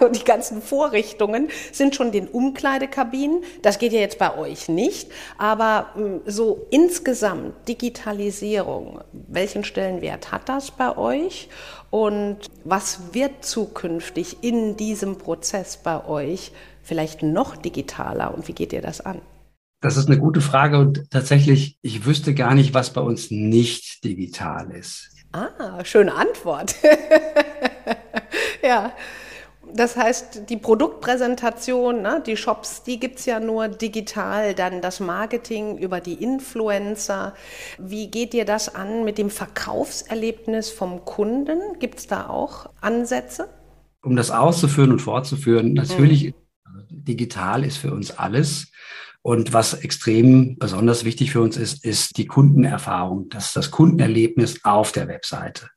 Und 0.00 0.14
die 0.14 0.24
ganzen 0.24 0.60
Vorrichtungen 0.60 1.48
sind 1.72 1.94
schon 1.94 2.08
in 2.08 2.12
den 2.12 2.28
Umkleidekabinen. 2.28 3.42
Das 3.62 3.78
geht 3.78 3.94
ja 3.94 4.00
jetzt 4.00 4.18
bei 4.18 4.36
euch 4.36 4.68
nicht, 4.68 5.10
aber 5.38 5.86
hm, 5.94 6.20
so 6.26 6.66
insgesamt 6.68 7.66
Digitalisierung, 7.66 9.00
welchen 9.38 9.62
Stellenwert 9.62 10.32
hat 10.32 10.48
das 10.48 10.72
bei 10.72 10.96
euch 10.96 11.48
und 11.90 12.38
was 12.64 13.14
wird 13.14 13.44
zukünftig 13.44 14.38
in 14.42 14.76
diesem 14.76 15.16
Prozess 15.16 15.76
bei 15.76 16.04
euch 16.04 16.50
vielleicht 16.82 17.22
noch 17.22 17.56
digitaler 17.56 18.34
und 18.34 18.48
wie 18.48 18.52
geht 18.52 18.72
ihr 18.72 18.82
das 18.82 19.00
an? 19.00 19.20
Das 19.80 19.96
ist 19.96 20.08
eine 20.08 20.18
gute 20.18 20.40
Frage 20.40 20.76
und 20.80 21.08
tatsächlich, 21.12 21.78
ich 21.82 22.04
wüsste 22.04 22.34
gar 22.34 22.56
nicht, 22.56 22.74
was 22.74 22.92
bei 22.92 23.00
uns 23.00 23.30
nicht 23.30 24.02
digital 24.02 24.72
ist. 24.72 25.10
Ah, 25.30 25.84
schöne 25.84 26.16
Antwort. 26.16 26.74
ja. 28.64 28.92
Das 29.74 29.96
heißt, 29.96 30.48
die 30.48 30.56
Produktpräsentation, 30.56 32.02
ne, 32.02 32.22
die 32.26 32.36
Shops, 32.36 32.82
die 32.82 32.98
gibt 32.98 33.18
es 33.18 33.26
ja 33.26 33.40
nur 33.40 33.68
digital, 33.68 34.54
dann 34.54 34.80
das 34.80 35.00
Marketing 35.00 35.78
über 35.78 36.00
die 36.00 36.22
Influencer. 36.22 37.34
Wie 37.78 38.10
geht 38.10 38.34
ihr 38.34 38.44
das 38.44 38.74
an 38.74 39.04
mit 39.04 39.18
dem 39.18 39.30
Verkaufserlebnis 39.30 40.70
vom 40.70 41.04
Kunden? 41.04 41.78
Gibt 41.78 41.98
es 41.98 42.06
da 42.06 42.28
auch 42.28 42.70
Ansätze? 42.80 43.48
Um 44.02 44.16
das 44.16 44.30
auszuführen 44.30 44.92
und 44.92 45.00
fortzuführen, 45.00 45.74
natürlich, 45.74 46.26
mhm. 46.26 46.34
digital 46.88 47.64
ist 47.64 47.76
für 47.78 47.92
uns 47.92 48.16
alles. 48.16 48.70
Und 49.22 49.52
was 49.52 49.74
extrem 49.74 50.56
besonders 50.58 51.04
wichtig 51.04 51.32
für 51.32 51.40
uns 51.40 51.56
ist, 51.56 51.84
ist 51.84 52.16
die 52.16 52.26
Kundenerfahrung, 52.26 53.28
das, 53.28 53.52
das 53.52 53.70
Kundenerlebnis 53.70 54.64
auf 54.64 54.92
der 54.92 55.08
Webseite. 55.08 55.68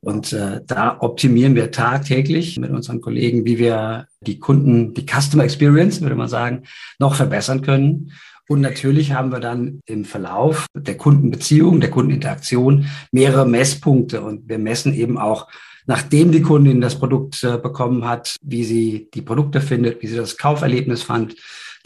Und 0.00 0.32
äh, 0.32 0.60
da 0.66 0.98
optimieren 1.00 1.54
wir 1.54 1.70
tagtäglich 1.70 2.58
mit 2.58 2.70
unseren 2.70 3.00
Kollegen, 3.00 3.44
wie 3.44 3.58
wir 3.58 4.06
die 4.20 4.38
Kunden, 4.38 4.94
die 4.94 5.06
Customer 5.06 5.44
Experience, 5.44 6.00
würde 6.00 6.16
man 6.16 6.28
sagen, 6.28 6.64
noch 6.98 7.14
verbessern 7.14 7.62
können. 7.62 8.12
Und 8.48 8.60
natürlich 8.60 9.12
haben 9.12 9.30
wir 9.30 9.40
dann 9.40 9.80
im 9.86 10.04
Verlauf 10.04 10.66
der 10.74 10.96
Kundenbeziehung, 10.96 11.80
der 11.80 11.90
Kundeninteraktion 11.90 12.86
mehrere 13.12 13.46
Messpunkte. 13.46 14.22
Und 14.22 14.48
wir 14.48 14.58
messen 14.58 14.94
eben 14.94 15.18
auch 15.18 15.46
nachdem 15.86 16.30
die 16.30 16.42
Kundin 16.42 16.80
das 16.80 16.98
Produkt 16.98 17.42
äh, 17.42 17.58
bekommen 17.58 18.04
hat, 18.04 18.36
wie 18.42 18.64
sie 18.64 19.08
die 19.12 19.22
Produkte 19.22 19.60
findet, 19.60 20.00
wie 20.02 20.06
sie 20.06 20.16
das 20.16 20.36
Kauferlebnis 20.36 21.02
fand. 21.02 21.34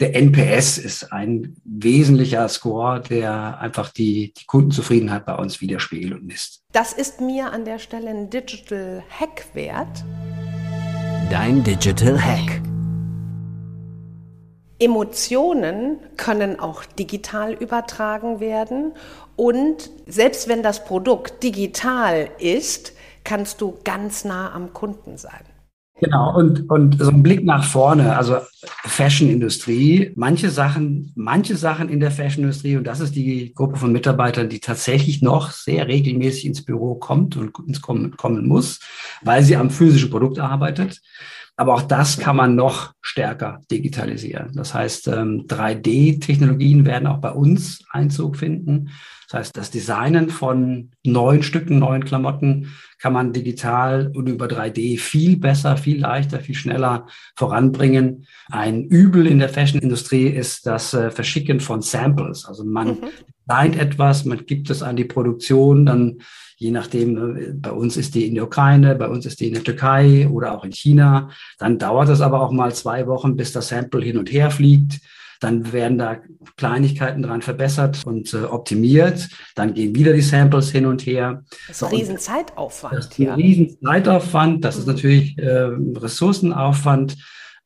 Der 0.01 0.13
NPS 0.13 0.77
ist 0.77 1.13
ein 1.13 1.55
wesentlicher 1.63 2.49
Score, 2.49 2.99
der 2.99 3.59
einfach 3.61 3.87
die, 3.93 4.33
die 4.33 4.45
Kundenzufriedenheit 4.45 5.25
bei 5.25 5.35
uns 5.35 5.61
widerspiegelt 5.61 6.15
und 6.15 6.25
misst. 6.25 6.63
Das 6.73 6.91
ist 6.91 7.21
mir 7.21 7.53
an 7.53 7.63
der 7.63 7.79
Stelle 7.79 8.09
ein 8.09 8.29
Digital 8.29 9.01
Hack 9.09 9.45
wert. 9.53 10.03
Dein 11.29 11.63
Digital 11.63 12.21
Hack. 12.21 12.61
Emotionen 14.79 16.01
können 16.17 16.59
auch 16.59 16.83
digital 16.83 17.53
übertragen 17.53 18.41
werden 18.41 18.95
und 19.37 19.89
selbst 20.07 20.49
wenn 20.49 20.61
das 20.61 20.83
Produkt 20.83 21.41
digital 21.41 22.27
ist, 22.37 22.91
kannst 23.23 23.61
du 23.61 23.77
ganz 23.85 24.25
nah 24.25 24.53
am 24.53 24.73
Kunden 24.73 25.17
sein. 25.17 25.54
Genau, 26.05 26.37
und, 26.37 26.69
und 26.69 26.99
so 26.99 27.09
ein 27.09 27.23
Blick 27.23 27.43
nach 27.43 27.63
vorne, 27.63 28.15
also 28.15 28.37
Fashion-Industrie, 28.83 30.11
manche 30.15 30.51
Sachen, 30.51 31.11
manche 31.15 31.55
Sachen 31.55 31.89
in 31.89 31.99
der 31.99 32.11
Fashion-Industrie, 32.11 32.77
und 32.77 32.83
das 32.83 32.99
ist 32.99 33.15
die 33.15 33.55
Gruppe 33.55 33.77
von 33.77 33.91
Mitarbeitern, 33.91 34.47
die 34.47 34.59
tatsächlich 34.59 35.23
noch 35.23 35.49
sehr 35.49 35.87
regelmäßig 35.87 36.45
ins 36.45 36.63
Büro 36.63 36.93
kommt 36.93 37.37
und 37.37 37.57
ins 37.67 37.81
kommen, 37.81 38.15
kommen 38.17 38.47
muss, 38.47 38.81
weil 39.23 39.41
sie 39.41 39.55
am 39.55 39.71
physischen 39.71 40.11
Produkt 40.11 40.37
arbeitet. 40.37 41.01
Aber 41.57 41.75
auch 41.75 41.83
das 41.83 42.17
kann 42.17 42.35
man 42.35 42.55
noch 42.55 42.93
stärker 43.01 43.61
digitalisieren. 43.71 44.51
Das 44.53 44.73
heißt, 44.73 45.07
3D-Technologien 45.07 46.79
ähm, 46.79 46.85
werden 46.85 47.07
auch 47.07 47.19
bei 47.19 47.31
uns 47.31 47.83
Einzug 47.89 48.35
finden. 48.37 48.91
Das 49.29 49.39
heißt, 49.39 49.57
das 49.57 49.71
Designen 49.71 50.29
von 50.29 50.91
neuen 51.03 51.43
Stücken, 51.43 51.79
neuen 51.79 52.05
Klamotten 52.05 52.73
kann 52.99 53.13
man 53.13 53.33
digital 53.33 54.11
und 54.13 54.27
über 54.27 54.45
3D 54.45 54.99
viel 54.99 55.37
besser, 55.37 55.77
viel 55.77 56.01
leichter, 56.01 56.39
viel 56.39 56.55
schneller 56.55 57.07
voranbringen. 57.35 58.25
Ein 58.49 58.83
Übel 58.83 59.25
in 59.25 59.39
der 59.39 59.49
Fashion-Industrie 59.49 60.27
ist 60.27 60.67
das 60.67 60.93
äh, 60.93 61.09
Verschicken 61.09 61.59
von 61.59 61.81
Samples. 61.81 62.45
Also 62.45 62.63
man 62.65 62.87
mhm. 62.87 63.09
Designt 63.47 63.77
etwas, 63.79 64.25
man 64.25 64.45
gibt 64.45 64.69
es 64.69 64.81
an 64.81 64.95
die 64.95 65.05
Produktion, 65.05 65.85
dann 65.85 66.19
je 66.57 66.71
nachdem, 66.71 67.37
äh, 67.37 67.51
bei 67.53 67.71
uns 67.71 67.97
ist 67.97 68.15
die 68.15 68.27
in 68.27 68.35
der 68.35 68.45
Ukraine, 68.45 68.95
bei 68.95 69.07
uns 69.07 69.25
ist 69.25 69.39
die 69.39 69.47
in 69.47 69.53
der 69.53 69.63
Türkei 69.63 70.27
oder 70.29 70.53
auch 70.53 70.63
in 70.63 70.71
China. 70.71 71.29
Dann 71.59 71.77
dauert 71.77 72.09
es 72.09 72.21
aber 72.21 72.41
auch 72.41 72.51
mal 72.51 72.73
zwei 72.73 73.07
Wochen, 73.07 73.35
bis 73.35 73.51
das 73.51 73.69
Sample 73.69 74.01
hin 74.01 74.17
und 74.17 74.31
her 74.31 74.51
fliegt. 74.51 74.99
Dann 75.41 75.73
werden 75.73 75.97
da 75.97 76.17
Kleinigkeiten 76.55 77.21
dran 77.21 77.41
verbessert 77.41 78.01
und 78.05 78.33
äh, 78.33 78.43
optimiert. 78.43 79.27
Dann 79.55 79.73
gehen 79.73 79.93
wieder 79.93 80.13
die 80.13 80.21
Samples 80.21 80.71
hin 80.71 80.85
und 80.85 81.05
her. 81.05 81.43
Das 81.67 81.81
ist 81.81 81.83
ein 81.83 81.95
Riesenzeitaufwand. 81.95 82.95
Das 82.95 83.05
ist 83.07 83.19
ein 83.19 83.23
ja. 83.23 83.35
Riesenzeitaufwand. 83.35 84.63
Das 84.63 84.77
ist 84.77 84.87
natürlich 84.87 85.37
äh, 85.37 85.69
Ressourcenaufwand. 85.97 87.17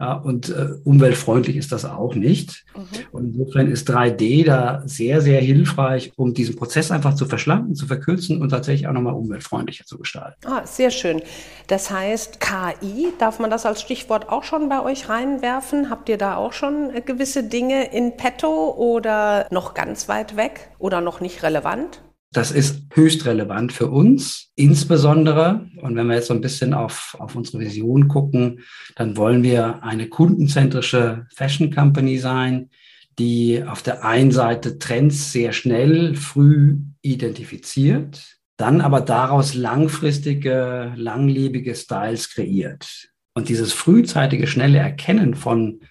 Ja, 0.01 0.13
und 0.13 0.47
äh, 0.49 0.69
umweltfreundlich 0.85 1.57
ist 1.57 1.73
das 1.73 1.83
auch 1.83 2.15
nicht. 2.15 2.63
Mhm. 2.73 2.83
Und 3.11 3.25
insofern 3.33 3.67
ist 3.69 3.89
3D 3.89 4.45
da 4.45 4.81
sehr, 4.85 5.19
sehr 5.19 5.41
hilfreich, 5.41 6.13
um 6.15 6.33
diesen 6.33 6.55
Prozess 6.55 6.89
einfach 6.89 7.15
zu 7.15 7.25
verschlanken, 7.25 7.75
zu 7.75 7.85
verkürzen 7.85 8.41
und 8.41 8.49
tatsächlich 8.49 8.87
auch 8.87 8.93
nochmal 8.93 9.13
umweltfreundlicher 9.13 9.85
zu 9.85 9.97
gestalten. 9.97 10.39
Ah, 10.45 10.65
sehr 10.65 10.89
schön. 10.89 11.21
Das 11.67 11.91
heißt, 11.91 12.39
KI, 12.39 13.07
darf 13.19 13.39
man 13.39 13.49
das 13.49 13.65
als 13.65 13.81
Stichwort 13.81 14.29
auch 14.29 14.43
schon 14.43 14.69
bei 14.69 14.81
euch 14.81 15.09
reinwerfen? 15.09 15.89
Habt 15.89 16.07
ihr 16.07 16.17
da 16.17 16.37
auch 16.37 16.53
schon 16.53 16.95
äh, 16.95 17.01
gewisse 17.01 17.43
Dinge 17.43 17.91
in 17.93 18.15
petto 18.15 18.73
oder 18.77 19.47
noch 19.51 19.73
ganz 19.73 20.07
weit 20.07 20.37
weg 20.37 20.69
oder 20.79 21.01
noch 21.01 21.19
nicht 21.19 21.43
relevant? 21.43 22.01
Das 22.31 22.51
ist 22.51 22.83
höchst 22.93 23.25
relevant 23.25 23.73
für 23.73 23.89
uns, 23.89 24.51
insbesondere. 24.55 25.67
Und 25.81 25.95
wenn 25.95 26.07
wir 26.07 26.15
jetzt 26.15 26.27
so 26.27 26.33
ein 26.35 26.41
bisschen 26.41 26.75
auf, 26.75 27.15
auf 27.19 27.35
unsere 27.35 27.59
Vision 27.59 28.07
gucken, 28.07 28.61
dann 28.95 29.17
wollen 29.17 29.41
wir 29.41 29.83
eine 29.83 30.07
kundenzentrische 30.07 31.25
Fashion 31.33 31.73
Company 31.73 32.19
sein, 32.19 32.69
die 33.17 33.63
auf 33.63 33.81
der 33.81 34.05
einen 34.05 34.31
Seite 34.31 34.77
Trends 34.77 35.31
sehr 35.31 35.53
schnell, 35.53 36.15
früh 36.15 36.77
identifiziert, 37.01 38.39
dann 38.57 38.81
aber 38.81 39.01
daraus 39.01 39.55
langfristige, 39.55 40.93
langlebige 40.95 41.73
Styles 41.73 42.29
kreiert. 42.29 43.09
Und 43.33 43.49
dieses 43.49 43.73
frühzeitige, 43.73 44.47
schnelle 44.47 44.77
Erkennen 44.77 45.33
von 45.33 45.81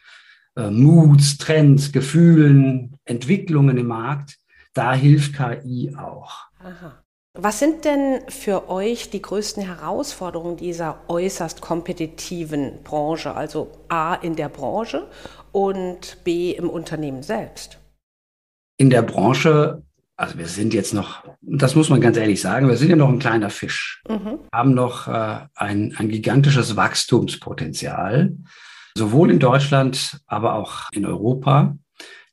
äh, 0.56 0.70
Moods, 0.70 1.38
Trends, 1.38 1.92
Gefühlen, 1.92 2.96
Entwicklungen 3.04 3.76
im 3.76 3.86
Markt, 3.86 4.37
da 4.78 4.94
hilft 4.94 5.34
KI 5.34 5.92
auch. 5.98 6.46
Aha. 6.60 7.02
Was 7.34 7.58
sind 7.58 7.84
denn 7.84 8.20
für 8.28 8.68
euch 8.68 9.10
die 9.10 9.20
größten 9.20 9.62
Herausforderungen 9.62 10.56
dieser 10.56 11.00
äußerst 11.08 11.60
kompetitiven 11.60 12.82
Branche, 12.84 13.34
also 13.34 13.72
A 13.88 14.14
in 14.14 14.36
der 14.36 14.48
Branche 14.48 15.08
und 15.52 16.18
B 16.24 16.52
im 16.52 16.70
Unternehmen 16.70 17.22
selbst? 17.22 17.78
In 18.76 18.90
der 18.90 19.02
Branche, 19.02 19.82
also 20.16 20.38
wir 20.38 20.46
sind 20.46 20.74
jetzt 20.74 20.94
noch, 20.94 21.24
das 21.40 21.74
muss 21.74 21.90
man 21.90 22.00
ganz 22.00 22.16
ehrlich 22.16 22.40
sagen, 22.40 22.68
wir 22.68 22.76
sind 22.76 22.90
ja 22.90 22.96
noch 22.96 23.08
ein 23.08 23.18
kleiner 23.18 23.50
Fisch, 23.50 24.00
mhm. 24.08 24.38
haben 24.52 24.74
noch 24.74 25.08
äh, 25.08 25.40
ein, 25.54 25.94
ein 25.96 26.08
gigantisches 26.08 26.76
Wachstumspotenzial, 26.76 28.32
sowohl 28.96 29.30
in 29.32 29.40
Deutschland, 29.40 30.20
aber 30.26 30.54
auch 30.54 30.88
in 30.92 31.04
Europa. 31.04 31.76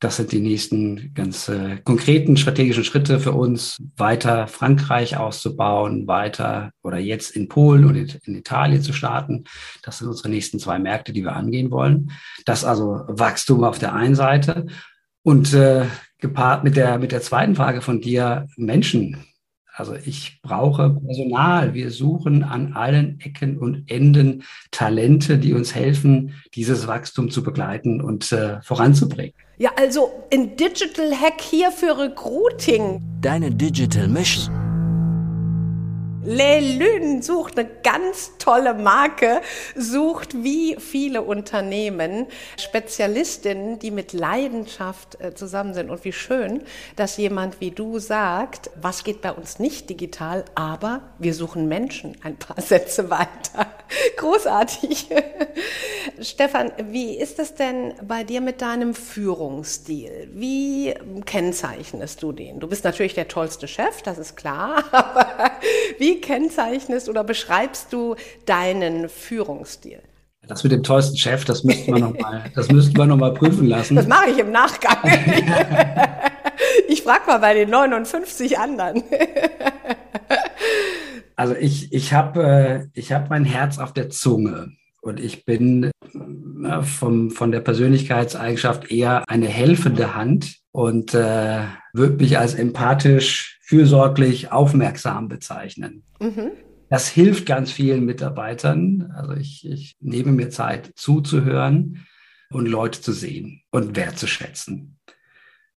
Das 0.05 0.17
sind 0.17 0.31
die 0.31 0.39
nächsten 0.39 1.15
ganz 1.15 1.49
äh, 1.49 1.77
konkreten 1.83 2.37
strategischen 2.37 2.83
Schritte 2.83 3.19
für 3.19 3.31
uns, 3.31 3.81
weiter 3.97 4.45
Frankreich 4.45 5.17
auszubauen, 5.17 6.05
weiter 6.05 6.69
oder 6.83 6.99
jetzt 6.99 7.31
in 7.31 7.49
Polen 7.49 7.85
und 7.85 7.95
in 7.95 8.35
Italien 8.35 8.83
zu 8.83 8.93
starten. 8.93 9.45
Das 9.81 9.97
sind 9.97 10.07
unsere 10.07 10.29
nächsten 10.29 10.59
zwei 10.59 10.77
Märkte, 10.77 11.11
die 11.11 11.23
wir 11.23 11.35
angehen 11.35 11.71
wollen. 11.71 12.11
Das 12.45 12.63
also 12.63 13.01
Wachstum 13.07 13.63
auf 13.63 13.79
der 13.79 13.95
einen 13.95 14.13
Seite 14.13 14.67
und 15.23 15.55
äh, 15.55 15.85
gepaart 16.19 16.63
mit 16.63 16.77
der, 16.77 16.99
mit 16.99 17.11
der 17.11 17.21
zweiten 17.21 17.55
Frage 17.55 17.81
von 17.81 17.99
dir, 17.99 18.45
Menschen. 18.57 19.17
Also 19.73 19.95
ich 19.95 20.39
brauche 20.43 20.91
Personal. 20.91 21.73
Wir 21.73 21.89
suchen 21.89 22.43
an 22.43 22.73
allen 22.73 23.19
Ecken 23.21 23.57
und 23.57 23.89
Enden 23.89 24.43
Talente, 24.69 25.39
die 25.39 25.53
uns 25.53 25.73
helfen, 25.73 26.35
dieses 26.53 26.85
Wachstum 26.85 27.31
zu 27.31 27.41
begleiten 27.41 28.01
und 28.01 28.31
äh, 28.31 28.61
voranzubringen. 28.61 29.33
Ja, 29.57 29.71
also 29.77 30.11
ein 30.33 30.57
Digital 30.57 31.15
Hack 31.15 31.39
hier 31.39 31.71
für 31.71 31.97
Recruiting. 31.97 33.01
Deine 33.21 33.51
Digital 33.51 34.09
Mission. 34.09 34.53
Lelün 36.25 37.21
sucht 37.21 37.57
eine 37.57 37.69
ganz 37.81 38.31
tolle 38.37 38.73
Marke, 38.73 39.39
sucht 39.75 40.43
wie 40.43 40.75
viele 40.77 41.21
Unternehmen 41.21 42.27
Spezialistinnen, 42.59 43.79
die 43.79 43.91
mit 43.91 44.11
Leidenschaft 44.11 45.21
äh, 45.21 45.33
zusammen 45.33 45.73
sind. 45.73 45.89
Und 45.89 46.03
wie 46.03 46.11
schön, 46.11 46.63
dass 46.97 47.15
jemand 47.15 47.61
wie 47.61 47.71
du 47.71 47.99
sagt, 47.99 48.71
was 48.81 49.05
geht 49.05 49.21
bei 49.21 49.31
uns 49.31 49.59
nicht 49.59 49.89
digital, 49.89 50.43
aber 50.55 51.01
wir 51.17 51.33
suchen 51.33 51.69
Menschen 51.69 52.17
ein 52.23 52.35
paar 52.35 52.59
Sätze 52.61 53.09
weiter. 53.09 53.74
Großartig. 54.17 55.07
Stefan, 56.21 56.71
wie 56.89 57.17
ist 57.17 57.39
es 57.39 57.55
denn 57.55 57.93
bei 58.07 58.23
dir 58.23 58.41
mit 58.41 58.61
deinem 58.61 58.93
Führungsstil? 58.93 60.29
Wie 60.33 60.93
kennzeichnest 61.25 62.23
du 62.23 62.31
den? 62.31 62.59
Du 62.59 62.67
bist 62.67 62.83
natürlich 62.83 63.13
der 63.13 63.27
tollste 63.27 63.67
Chef, 63.67 64.01
das 64.03 64.17
ist 64.17 64.35
klar, 64.35 64.83
aber 64.91 65.51
wie 65.97 66.21
kennzeichnest 66.21 67.09
oder 67.09 67.23
beschreibst 67.23 67.91
du 67.93 68.15
deinen 68.45 69.09
Führungsstil? 69.09 70.01
Das 70.47 70.63
mit 70.63 70.71
dem 70.71 70.83
tollsten 70.83 71.17
Chef, 71.17 71.43
das 71.43 71.63
müssten 71.63 71.87
wir 71.87 71.99
nochmal, 71.99 73.07
noch 73.07 73.17
mal 73.17 73.33
prüfen 73.33 73.65
lassen. 73.65 73.95
Das 73.95 74.05
mache 74.05 74.29
ich 74.29 74.37
im 74.37 74.51
Nachgang. 74.51 74.97
ich 76.87 77.01
frage 77.01 77.25
mal 77.25 77.39
bei 77.39 77.55
den 77.55 77.71
59 77.71 78.59
anderen. 78.59 79.03
Also 81.35 81.55
ich, 81.55 81.91
ich 81.93 82.13
habe 82.13 82.43
äh, 82.43 82.87
ich 82.93 83.11
hab 83.11 83.29
mein 83.29 83.45
Herz 83.45 83.77
auf 83.77 83.93
der 83.93 84.09
Zunge. 84.09 84.71
Und 85.01 85.19
ich 85.19 85.45
bin 85.45 85.91
äh, 86.63 86.81
vom, 86.81 87.29
von 87.29 87.51
der 87.51 87.59
Persönlichkeitseigenschaft 87.59 88.89
eher 88.89 89.29
eine 89.29 89.47
helfende 89.47 90.15
Hand 90.15 90.57
und 90.71 91.13
äh, 91.13 91.61
würde 91.93 92.15
mich 92.23 92.39
als 92.39 92.55
empathisch, 92.55 93.59
fürsorglich, 93.61 94.51
aufmerksam 94.51 95.27
bezeichnen. 95.27 96.03
Mhm. 96.19 96.51
Das 96.89 97.07
hilft 97.07 97.45
ganz 97.45 97.71
vielen 97.71 98.05
Mitarbeitern. 98.05 99.11
Also 99.15 99.33
ich, 99.33 99.69
ich 99.69 99.95
nehme 99.99 100.31
mir 100.31 100.49
Zeit 100.49 100.91
zuzuhören 100.95 102.05
und 102.51 102.67
Leute 102.67 103.01
zu 103.01 103.11
sehen 103.11 103.61
und 103.71 103.95
wertzuschätzen. 103.95 104.97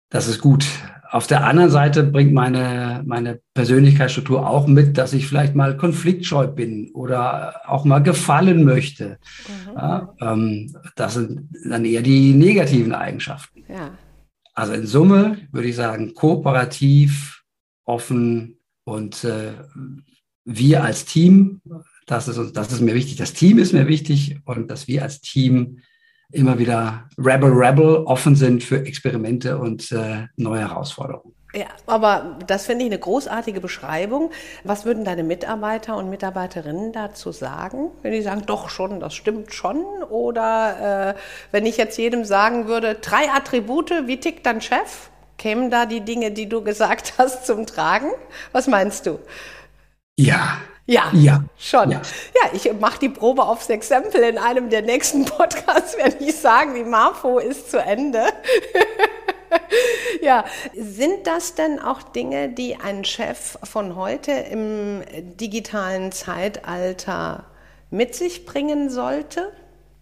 Das 0.10 0.28
ist 0.28 0.40
gut. 0.40 0.66
Auf 1.10 1.26
der 1.26 1.46
anderen 1.46 1.70
Seite 1.70 2.04
bringt 2.04 2.34
meine, 2.34 3.02
meine 3.06 3.40
Persönlichkeitsstruktur 3.54 4.48
auch 4.48 4.68
mit, 4.68 4.98
dass 4.98 5.14
ich 5.14 5.28
vielleicht 5.28 5.56
mal 5.56 5.78
konfliktscheu 5.78 6.48
bin 6.48 6.92
oder 6.94 7.62
auch 7.66 7.86
mal 7.86 8.00
gefallen 8.00 8.66
möchte. 8.66 9.18
Mhm. 9.48 9.74
Ja, 9.76 10.16
ähm, 10.20 10.76
das 10.96 11.14
sind 11.14 11.50
dann 11.70 11.86
eher 11.86 12.02
die 12.02 12.34
negativen 12.34 12.94
Eigenschaften. 12.94 13.64
Ja. 13.70 13.98
Also 14.54 14.74
in 14.74 14.86
Summe 14.86 15.38
würde 15.52 15.70
ich 15.70 15.76
sagen, 15.76 16.14
kooperativ, 16.14 17.44
offen 17.86 18.58
und 18.84 19.24
äh, 19.24 19.54
wir 20.44 20.84
als 20.84 21.06
Team, 21.06 21.62
Das 22.08 22.30
ist, 22.30 22.56
das 22.56 22.72
ist 22.72 22.82
mir 22.82 22.96
wichtig. 22.96 23.18
Das 23.18 23.34
Team 23.34 23.60
ist 23.60 23.74
mir 23.74 23.88
wichtig 23.88 24.40
und 24.46 24.72
dass 24.72 24.88
wir 24.88 25.04
als 25.04 25.20
Team 25.20 25.80
immer 26.32 26.60
wieder 26.60 27.06
Rebel 27.18 27.52
Rebel 27.54 28.04
offen 28.06 28.36
sind 28.36 28.64
für 28.64 28.86
Experimente 28.86 29.58
und 29.58 29.92
äh, 29.92 30.28
neue 30.36 30.62
Herausforderungen. 30.62 31.34
Ja, 31.54 31.68
aber 31.88 32.38
das 32.46 32.66
finde 32.66 32.86
ich 32.86 32.92
eine 32.92 33.00
großartige 33.00 33.62
Beschreibung. 33.62 34.32
Was 34.64 34.86
würden 34.86 35.06
deine 35.06 35.24
Mitarbeiter 35.24 35.96
und 35.96 36.10
Mitarbeiterinnen 36.10 36.92
dazu 36.92 37.32
sagen? 37.32 37.90
Wenn 38.02 38.12
die 38.12 38.22
sagen, 38.22 38.44
doch 38.46 38.70
schon, 38.70 39.00
das 39.00 39.16
stimmt 39.16 39.54
schon. 39.54 39.78
Oder 40.10 41.16
äh, 41.16 41.20
wenn 41.52 41.66
ich 41.66 41.78
jetzt 41.78 41.98
jedem 41.98 42.26
sagen 42.26 42.68
würde, 42.68 42.96
drei 42.96 43.32
Attribute, 43.32 43.92
wie 44.06 44.20
tickt 44.20 44.46
dein 44.46 44.62
Chef? 44.62 45.10
Kämen 45.38 45.72
da 45.72 45.86
die 45.86 46.02
Dinge, 46.02 46.32
die 46.32 46.50
du 46.50 46.62
gesagt 46.64 47.14
hast, 47.18 47.46
zum 47.46 47.66
Tragen? 47.66 48.12
Was 48.52 48.68
meinst 48.68 49.06
du? 49.06 49.20
Ja, 50.20 50.58
ja, 50.88 51.12
ja, 51.14 51.44
schon. 51.58 51.92
Ja, 51.92 52.02
ja 52.34 52.50
ich 52.54 52.72
mache 52.80 53.00
die 53.00 53.10
Probe 53.10 53.44
aufs 53.44 53.70
Exempel. 53.70 54.24
In 54.24 54.38
einem 54.38 54.70
der 54.70 54.82
nächsten 54.82 55.26
Podcasts 55.26 55.98
werde 55.98 56.24
ich 56.24 56.36
sagen, 56.36 56.76
die 56.76 56.84
Marfo 56.84 57.40
ist 57.40 57.70
zu 57.70 57.78
Ende. 57.78 58.26
ja, 60.22 60.46
sind 60.74 61.28
das 61.28 61.56
denn 61.56 61.80
auch 61.80 62.02
Dinge, 62.02 62.50
die 62.50 62.78
ein 62.78 63.04
Chef 63.04 63.58
von 63.64 63.98
heute 63.98 64.32
im 64.32 65.04
digitalen 65.38 66.12
Zeitalter 66.14 67.46
mit 67.90 68.16
sich 68.16 68.46
bringen 68.46 68.90
sollte? 68.90 69.52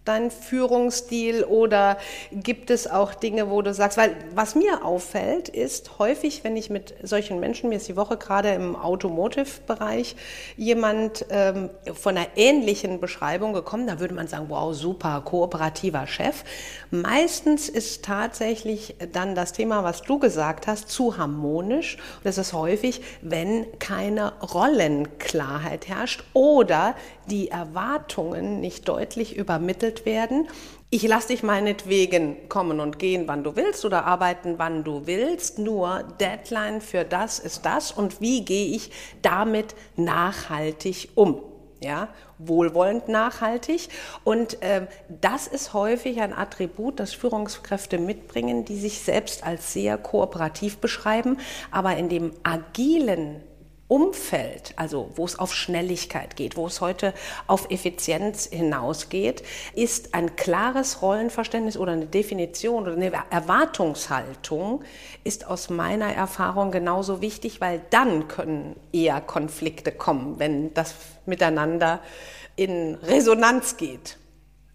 Dein 0.08 0.30
Führungsstil 0.30 1.44
oder 1.44 1.98
gibt 2.32 2.70
es 2.70 2.86
auch 2.90 3.14
Dinge, 3.14 3.50
wo 3.50 3.62
du 3.62 3.74
sagst, 3.74 3.98
weil 3.98 4.16
was 4.34 4.54
mir 4.54 4.84
auffällt, 4.84 5.48
ist 5.48 5.98
häufig, 5.98 6.44
wenn 6.44 6.56
ich 6.56 6.70
mit 6.70 6.94
solchen 7.02 7.40
Menschen, 7.40 7.68
mir 7.68 7.76
ist 7.76 7.88
die 7.88 7.96
Woche 7.96 8.16
gerade 8.16 8.50
im 8.50 8.76
Automotive-Bereich 8.76 10.16
jemand 10.56 11.26
ähm, 11.30 11.70
von 11.94 12.16
einer 12.16 12.28
ähnlichen 12.36 13.00
Beschreibung 13.00 13.52
gekommen, 13.52 13.86
da 13.86 14.00
würde 14.00 14.14
man 14.14 14.28
sagen, 14.28 14.46
wow, 14.48 14.74
super, 14.74 15.22
kooperativer 15.24 16.06
Chef. 16.06 16.44
Meistens 16.90 17.68
ist 17.68 18.04
tatsächlich 18.04 18.94
dann 19.12 19.34
das 19.34 19.52
Thema, 19.52 19.84
was 19.84 20.02
du 20.02 20.18
gesagt 20.18 20.66
hast, 20.66 20.88
zu 20.88 21.16
harmonisch. 21.16 21.96
Und 21.96 22.24
das 22.24 22.38
ist 22.38 22.52
häufig, 22.52 23.02
wenn 23.22 23.66
keine 23.78 24.32
Rollenklarheit 24.40 25.88
herrscht 25.88 26.24
oder 26.32 26.94
die 27.30 27.48
Erwartungen 27.48 28.60
nicht 28.60 28.88
deutlich 28.88 29.36
übermittelt 29.36 29.95
werden. 30.04 30.48
Ich 30.90 31.02
lasse 31.02 31.28
dich 31.28 31.42
meinetwegen 31.42 32.48
kommen 32.48 32.78
und 32.78 32.98
gehen, 32.98 33.24
wann 33.26 33.42
du 33.42 33.56
willst 33.56 33.84
oder 33.84 34.04
arbeiten, 34.04 34.54
wann 34.58 34.84
du 34.84 35.06
willst. 35.06 35.58
Nur 35.58 36.04
Deadline 36.20 36.80
für 36.80 37.04
das 37.04 37.38
ist 37.38 37.64
das 37.64 37.90
und 37.90 38.20
wie 38.20 38.44
gehe 38.44 38.74
ich 38.76 38.90
damit 39.22 39.74
nachhaltig 39.96 41.08
um? 41.14 41.42
Ja, 41.80 42.08
wohlwollend 42.38 43.08
nachhaltig. 43.08 43.88
Und 44.24 44.62
äh, 44.62 44.86
das 45.08 45.46
ist 45.46 45.74
häufig 45.74 46.20
ein 46.20 46.32
Attribut, 46.32 47.00
das 47.00 47.12
Führungskräfte 47.12 47.98
mitbringen, 47.98 48.64
die 48.64 48.76
sich 48.76 49.00
selbst 49.00 49.44
als 49.44 49.72
sehr 49.72 49.98
kooperativ 49.98 50.78
beschreiben, 50.78 51.38
aber 51.70 51.96
in 51.96 52.08
dem 52.08 52.32
agilen 52.44 53.42
Umfeld, 53.88 54.72
also 54.76 55.12
wo 55.14 55.24
es 55.24 55.38
auf 55.38 55.54
Schnelligkeit 55.54 56.34
geht, 56.34 56.56
wo 56.56 56.66
es 56.66 56.80
heute 56.80 57.14
auf 57.46 57.70
Effizienz 57.70 58.48
hinausgeht, 58.50 59.44
ist 59.74 60.12
ein 60.12 60.34
klares 60.34 61.02
Rollenverständnis 61.02 61.76
oder 61.76 61.92
eine 61.92 62.06
Definition 62.06 62.82
oder 62.82 62.94
eine 62.94 63.12
Erwartungshaltung 63.30 64.82
ist 65.22 65.46
aus 65.46 65.70
meiner 65.70 66.12
Erfahrung 66.12 66.72
genauso 66.72 67.20
wichtig, 67.20 67.60
weil 67.60 67.80
dann 67.90 68.26
können 68.26 68.74
eher 68.92 69.20
Konflikte 69.20 69.92
kommen, 69.92 70.38
wenn 70.40 70.74
das 70.74 70.94
miteinander 71.24 72.00
in 72.56 72.96
Resonanz 72.96 73.76
geht. 73.76 74.18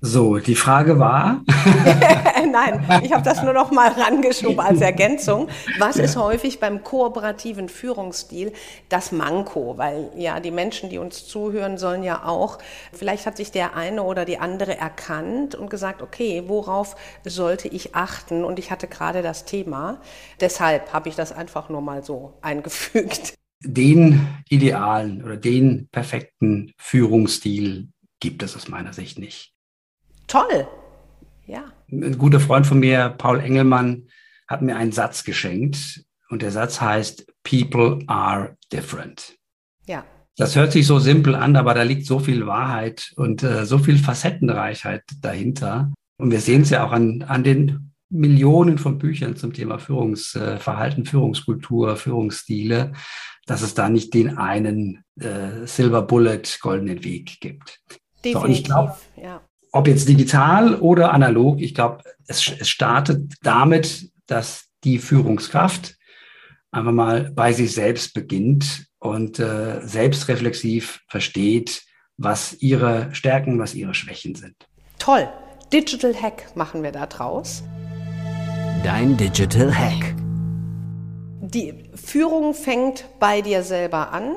So, 0.04 0.40
die 0.40 0.56
Frage 0.56 0.98
war. 0.98 1.44
Nein, 2.52 3.04
ich 3.04 3.14
habe 3.14 3.24
das 3.24 3.44
nur 3.44 3.54
noch 3.54 3.70
mal 3.70 3.92
rangeschoben 3.92 4.60
als 4.60 4.82
Ergänzung. 4.82 5.48
Was 5.78 5.98
ja. 5.98 6.04
ist 6.04 6.16
häufig 6.16 6.60
beim 6.60 6.84
kooperativen 6.84 7.70
Führungsstil 7.70 8.52
das 8.90 9.12
Manko? 9.12 9.78
Weil 9.78 10.10
ja, 10.18 10.40
die 10.40 10.50
Menschen, 10.50 10.90
die 10.90 10.98
uns 10.98 11.28
zuhören, 11.28 11.78
sollen 11.78 12.02
ja 12.02 12.26
auch, 12.26 12.58
vielleicht 12.92 13.28
hat 13.28 13.38
sich 13.38 13.52
der 13.52 13.76
eine 13.76 14.02
oder 14.02 14.26
die 14.26 14.40
andere 14.40 14.76
erkannt 14.76 15.54
und 15.54 15.70
gesagt, 15.70 16.02
okay, 16.02 16.46
worauf 16.48 16.96
sollte 17.24 17.68
ich 17.68 17.94
achten? 17.94 18.44
Und 18.44 18.58
ich 18.58 18.72
hatte 18.72 18.88
gerade 18.88 19.22
das 19.22 19.46
Thema. 19.46 20.02
Deshalb 20.40 20.94
habe 20.94 21.10
ich 21.10 21.16
das 21.16 21.32
einfach 21.32 21.70
nur 21.70 21.82
mal 21.82 22.04
so 22.04 22.40
eingefügt. 22.42 23.36
Den 23.64 24.28
idealen 24.50 25.24
oder 25.24 25.38
den 25.38 25.90
perfekten 25.92 26.74
Führungsstil 26.80 27.90
gibt 28.20 28.42
es 28.42 28.56
aus 28.56 28.68
meiner 28.68 28.94
Sicht 28.94 29.20
nicht. 29.20 29.51
Toll. 30.32 30.66
Ja. 31.46 31.74
Ein 31.92 32.18
guter 32.18 32.40
Freund 32.40 32.66
von 32.66 32.80
mir, 32.80 33.10
Paul 33.18 33.42
Engelmann, 33.42 34.08
hat 34.48 34.62
mir 34.62 34.78
einen 34.78 34.94
Satz 34.94 35.26
geschenkt 35.26 36.06
und 36.30 36.42
der 36.42 36.52
Satz 36.52 36.80
heißt, 36.80 37.28
People 37.44 38.00
are 38.08 38.56
different. 38.72 39.36
Ja. 39.88 40.06
Das 40.38 40.56
hört 40.56 40.72
sich 40.72 40.88
so 40.88 41.00
simpel 41.00 41.36
an, 41.36 41.58
aber 41.58 41.74
da 41.74 41.84
liegt 41.84 42.06
so 42.06 42.20
viel 42.20 42.48
Wahrheit 42.48 43.12
und 43.18 43.44
äh, 43.44 43.66
so 43.66 43.78
viel 43.78 43.98
Facettenreichheit 43.98 45.04
dahinter. 45.22 45.92
Und 46.18 46.32
wir 46.32 46.40
sehen 46.40 46.62
es 46.62 46.70
ja 46.70 46.86
auch 46.86 46.94
an, 46.94 47.24
an 47.24 47.44
den 47.44 47.92
Millionen 48.10 48.78
von 48.78 49.00
Büchern 49.00 49.36
zum 49.36 49.52
Thema 49.52 49.80
Führungsverhalten, 49.80 51.06
Führungskultur, 51.06 51.98
Führungsstile, 51.98 52.94
dass 53.48 53.62
es 53.64 53.74
da 53.74 53.90
nicht 53.90 54.14
den 54.14 54.38
einen 54.38 55.04
äh, 55.20 55.66
Silver 55.66 56.04
Bullet 56.04 56.44
goldenen 56.62 57.04
Weg 57.04 57.42
gibt. 57.42 57.82
Definitiv, 58.24 58.34
so, 58.34 58.40
und 58.46 58.52
ich 58.52 58.64
glaube, 58.64 58.96
ja 59.22 59.42
ob 59.72 59.88
jetzt 59.88 60.08
digital 60.08 60.76
oder 60.76 61.14
analog, 61.14 61.62
ich 61.62 61.74
glaube, 61.74 62.04
es, 62.28 62.52
es 62.60 62.70
startet 62.70 63.34
damit, 63.42 64.12
dass 64.28 64.66
die 64.84 65.00
Führungskraft 65.00 65.96
einfach 66.72 66.92
mal 66.92 67.32
bei 67.32 67.54
sich 67.54 67.74
selbst 67.74 68.14
beginnt 68.14 68.86
und 69.00 69.40
äh, 69.40 69.82
selbstreflexiv 69.86 71.02
versteht, 71.08 71.84
was 72.18 72.62
ihre 72.62 73.14
Stärken, 73.14 73.60
was 73.60 73.74
ihre 73.74 73.94
Schwächen 73.94 74.36
sind. 74.36 74.56
Toll. 75.00 75.28
Digital 75.74 76.14
Hack 76.14 76.56
machen 76.56 76.84
wir 76.84 76.92
da 76.92 77.06
draus. 77.06 77.64
Dein 78.84 79.16
Digital 79.16 79.74
Hack. 79.74 80.16
Die 81.42 81.74
Führung 81.96 82.54
fängt 82.54 83.06
bei 83.20 83.42
dir 83.42 83.64
selber 83.64 84.12
an. 84.12 84.36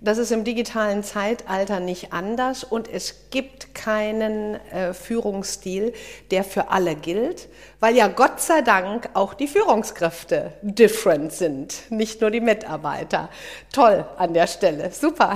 Das 0.00 0.18
ist 0.18 0.30
im 0.30 0.44
digitalen 0.44 1.02
Zeitalter 1.02 1.80
nicht 1.80 2.12
anders 2.12 2.64
und 2.64 2.86
es 2.86 3.30
gibt 3.30 3.74
keinen 3.74 4.56
äh, 4.70 4.92
Führungsstil, 4.92 5.94
der 6.30 6.44
für 6.44 6.68
alle 6.68 6.94
gilt, 6.94 7.48
weil 7.80 7.96
ja 7.96 8.08
Gott 8.08 8.40
sei 8.40 8.60
Dank 8.60 9.08
auch 9.14 9.32
die 9.32 9.48
Führungskräfte 9.48 10.52
different 10.60 11.32
sind, 11.32 11.90
nicht 11.90 12.20
nur 12.20 12.30
die 12.30 12.40
Mitarbeiter. 12.40 13.30
Toll 13.72 14.04
an 14.18 14.34
der 14.34 14.46
Stelle, 14.46 14.92
super. 14.92 15.34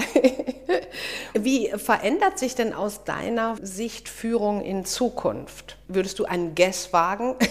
Wie 1.34 1.68
verändert 1.70 2.38
sich 2.38 2.54
denn 2.54 2.74
aus 2.74 3.04
deiner 3.04 3.56
Sicht 3.62 4.10
Führung 4.10 4.60
in 4.62 4.84
Zukunft? 4.84 5.78
Würdest 5.88 6.18
du 6.18 6.26
einen 6.26 6.54
Guess 6.54 6.92
wagen? 6.92 7.36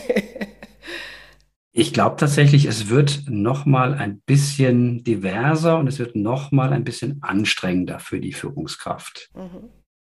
Ich 1.72 1.94
glaube 1.94 2.16
tatsächlich, 2.16 2.66
es 2.66 2.90
wird 2.90 3.24
noch 3.28 3.66
mal 3.66 3.94
ein 3.94 4.22
bisschen 4.22 5.04
diverser 5.04 5.78
und 5.78 5.88
es 5.88 6.00
wird 6.00 6.16
noch 6.16 6.52
mal 6.52 6.74
ein 6.74 6.84
bisschen 6.84 7.22
anstrengender 7.22 8.00
für 8.00 8.20
die 8.20 8.34
Führungskraft. 8.34 9.30
Mhm. 9.36 9.70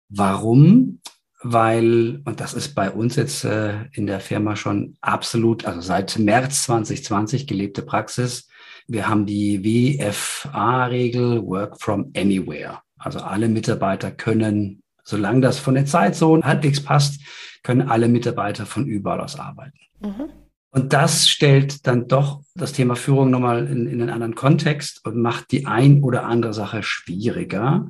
Warum? 0.09 1.01
Weil, 1.43 2.23
und 2.25 2.41
das 2.41 2.55
ist 2.55 2.75
bei 2.75 2.91
uns 2.91 3.17
jetzt 3.17 3.45
äh, 3.45 3.85
in 3.93 4.07
der 4.07 4.21
Firma 4.21 4.57
schon 4.57 4.97
absolut, 5.01 5.65
also 5.67 5.81
seit 5.81 6.19
März 6.19 6.65
2020 6.65 7.47
gelebte 7.47 7.83
Praxis. 7.83 8.49
Wir 8.87 9.09
haben 9.09 9.27
die 9.27 9.99
WFA-Regel 9.99 11.45
Work 11.45 11.81
from 11.81 12.13
Anywhere. 12.17 12.81
Also 12.97 13.19
alle 13.19 13.49
Mitarbeiter 13.49 14.11
können, 14.13 14.83
solange 15.03 15.41
das 15.41 15.59
von 15.59 15.75
der 15.75 15.87
Zeitzone 15.87 16.45
halbwegs 16.45 16.83
passt, 16.83 17.21
können 17.63 17.91
alle 17.91 18.09
Mitarbeiter 18.09 18.65
von 18.65 18.87
überall 18.87 19.21
aus 19.21 19.39
arbeiten. 19.39 19.79
Mhm. 20.01 20.42
Und 20.75 20.95
das 20.95 21.29
stellt 21.29 21.87
dann 21.87 22.09
doch 22.09 22.43
das 22.55 22.73
Thema 22.73 22.97
Führung 22.97 23.31
nochmal 23.31 23.67
in, 23.67 23.87
in 23.87 24.01
einen 24.01 24.11
anderen 24.11 24.35
Kontext 24.35 25.05
und 25.05 25.17
macht 25.17 25.53
die 25.53 25.67
ein 25.67 26.03
oder 26.03 26.25
andere 26.25 26.55
Sache 26.55 26.83
schwieriger, 26.83 27.89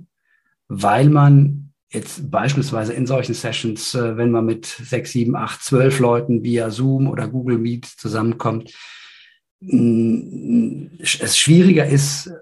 weil 0.67 1.09
man 1.09 1.73
jetzt 1.91 2.29
beispielsweise 2.31 2.93
in 2.93 3.07
solchen 3.07 3.35
Sessions, 3.35 3.95
äh, 3.95 4.17
wenn 4.17 4.33
man 4.33 4.47
mit 4.47 4.67
sechs, 4.67 5.13
sieben, 5.13 5.37
acht, 5.37 5.63
zwölf 5.63 6.01
Leuten 6.01 6.43
via 6.43 6.71
Zoom 6.71 7.07
oder 7.07 7.29
Google 7.29 7.59
Meet 7.59 7.87
zusammenkommt, 7.87 8.75
es 9.61 11.39
schwieriger 11.39 11.87
ist, 11.87 12.33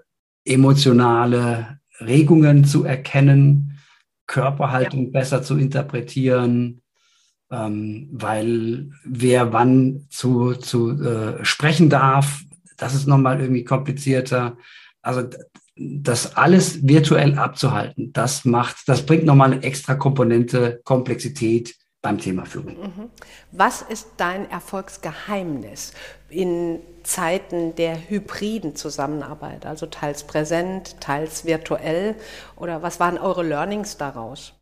emotionale 0.43 1.79
Regungen 1.99 2.65
zu 2.65 2.83
erkennen, 2.83 3.77
Körperhaltung 4.25 5.05
ja. 5.05 5.11
besser 5.11 5.43
zu 5.43 5.57
interpretieren, 5.57 6.80
ähm, 7.51 8.09
weil 8.11 8.91
wer 9.03 9.53
wann 9.53 10.05
zu, 10.09 10.53
zu 10.53 11.01
äh, 11.01 11.43
sprechen 11.43 11.89
darf, 11.89 12.41
das 12.77 12.95
ist 12.95 13.07
nochmal 13.07 13.41
irgendwie 13.41 13.63
komplizierter. 13.63 14.57
Also 15.01 15.23
das 15.75 16.35
alles 16.35 16.87
virtuell 16.87 17.37
abzuhalten, 17.37 18.13
das 18.13 18.45
macht, 18.45 18.87
das 18.87 19.05
bringt 19.05 19.25
nochmal 19.25 19.53
eine 19.53 19.63
extra 19.63 19.95
Komponente 19.95 20.81
Komplexität 20.83 21.75
beim 22.01 22.17
Thema 22.17 22.45
Führung. 22.45 22.79
Mhm. 22.79 23.09
Was 23.51 23.81
ist 23.81 24.07
dein 24.17 24.49
Erfolgsgeheimnis 24.49 25.93
in 26.29 26.79
Zeiten 27.03 27.75
der 27.75 28.09
hybriden 28.09 28.75
Zusammenarbeit, 28.75 29.65
also 29.65 29.85
teils 29.85 30.23
präsent, 30.23 30.99
teils 30.99 31.45
virtuell? 31.45 32.15
Oder 32.55 32.81
was 32.81 32.99
waren 32.99 33.17
eure 33.17 33.43
Learnings 33.43 33.97
daraus? 33.97 34.53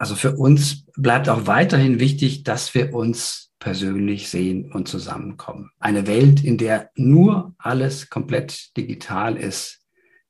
Also 0.00 0.14
für 0.14 0.34
uns 0.34 0.86
bleibt 0.96 1.28
auch 1.28 1.46
weiterhin 1.46 2.00
wichtig, 2.00 2.42
dass 2.42 2.74
wir 2.74 2.94
uns 2.94 3.52
persönlich 3.58 4.30
sehen 4.30 4.72
und 4.72 4.88
zusammenkommen. 4.88 5.72
Eine 5.78 6.06
Welt, 6.06 6.42
in 6.42 6.56
der 6.56 6.90
nur 6.94 7.54
alles 7.58 8.08
komplett 8.08 8.74
digital 8.78 9.36
ist, 9.36 9.80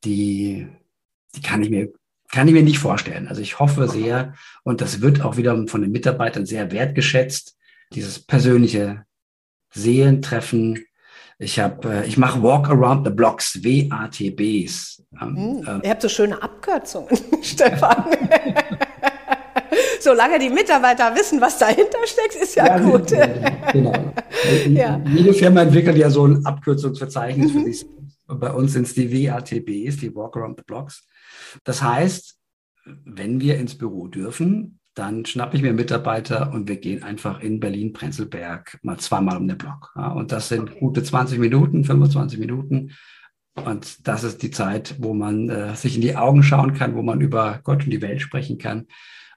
die, 0.02 0.66
die 1.36 1.40
kann 1.40 1.62
ich 1.62 1.70
mir 1.70 1.92
kann 2.32 2.46
ich 2.46 2.54
mir 2.54 2.62
nicht 2.62 2.78
vorstellen. 2.78 3.26
Also 3.26 3.42
ich 3.42 3.58
hoffe 3.58 3.88
sehr, 3.88 4.34
und 4.62 4.80
das 4.80 5.00
wird 5.00 5.22
auch 5.22 5.36
wieder 5.36 5.66
von 5.66 5.82
den 5.82 5.90
Mitarbeitern 5.90 6.46
sehr 6.46 6.70
wertgeschätzt, 6.70 7.56
dieses 7.92 8.24
persönliche 8.24 9.04
Sehen, 9.72 10.22
Treffen. 10.22 10.84
Ich 11.38 11.58
habe, 11.58 11.88
äh, 11.92 12.06
ich 12.06 12.16
mache 12.18 12.42
Walk 12.42 12.68
Around 12.68 13.06
the 13.06 13.12
Blocks, 13.12 13.62
WATBs. 13.64 15.04
Ähm, 15.20 15.36
hm, 15.36 15.80
äh, 15.82 15.86
Ihr 15.86 15.90
habt 15.90 16.02
so 16.02 16.08
schöne 16.08 16.40
Abkürzungen, 16.40 17.16
Stefan. 17.42 18.04
Solange 20.00 20.38
die 20.38 20.48
Mitarbeiter 20.48 21.14
wissen, 21.14 21.40
was 21.40 21.58
dahinter 21.58 21.98
steckt, 22.06 22.34
ist 22.42 22.54
ja, 22.54 22.66
ja 22.66 22.78
gut. 22.78 23.12
Genau. 23.72 23.92
ja. 24.68 25.00
Jede 25.06 25.34
Firma 25.34 25.62
entwickelt 25.62 25.96
ja 25.98 26.08
so 26.08 26.26
ein 26.26 26.44
Abkürzungsverzeichnis 26.44 27.52
mhm. 27.52 27.58
für 27.58 27.72
sich. 27.72 27.86
Bei 28.26 28.50
uns 28.50 28.72
sind 28.72 28.86
es 28.86 28.94
die 28.94 29.10
WATBs, 29.12 29.98
die 29.98 30.14
Walk 30.14 30.36
Around 30.36 30.58
the 30.58 30.64
Blocks. 30.66 31.06
Das 31.64 31.82
heißt, 31.82 32.38
wenn 33.04 33.40
wir 33.40 33.58
ins 33.58 33.76
Büro 33.76 34.08
dürfen, 34.08 34.78
dann 34.94 35.26
schnappe 35.26 35.56
ich 35.56 35.62
mir 35.62 35.72
Mitarbeiter 35.72 36.52
und 36.52 36.68
wir 36.68 36.76
gehen 36.76 37.02
einfach 37.02 37.40
in 37.40 37.60
Berlin-Prenzlberg 37.60 38.78
mal 38.82 38.98
zweimal 38.98 39.36
um 39.36 39.48
den 39.48 39.58
Block. 39.58 39.92
Ja, 39.96 40.12
und 40.12 40.32
das 40.32 40.48
sind 40.48 40.78
gute 40.78 41.02
20 41.02 41.38
Minuten, 41.38 41.84
25 41.84 42.38
Minuten. 42.38 42.92
Und 43.54 44.08
das 44.08 44.24
ist 44.24 44.42
die 44.42 44.50
Zeit, 44.50 44.94
wo 44.98 45.12
man 45.12 45.50
äh, 45.50 45.74
sich 45.76 45.96
in 45.96 46.00
die 46.00 46.16
Augen 46.16 46.42
schauen 46.42 46.72
kann, 46.72 46.94
wo 46.94 47.02
man 47.02 47.20
über 47.20 47.60
Gott 47.64 47.84
und 47.84 47.90
die 47.90 48.02
Welt 48.02 48.22
sprechen 48.22 48.56
kann 48.56 48.86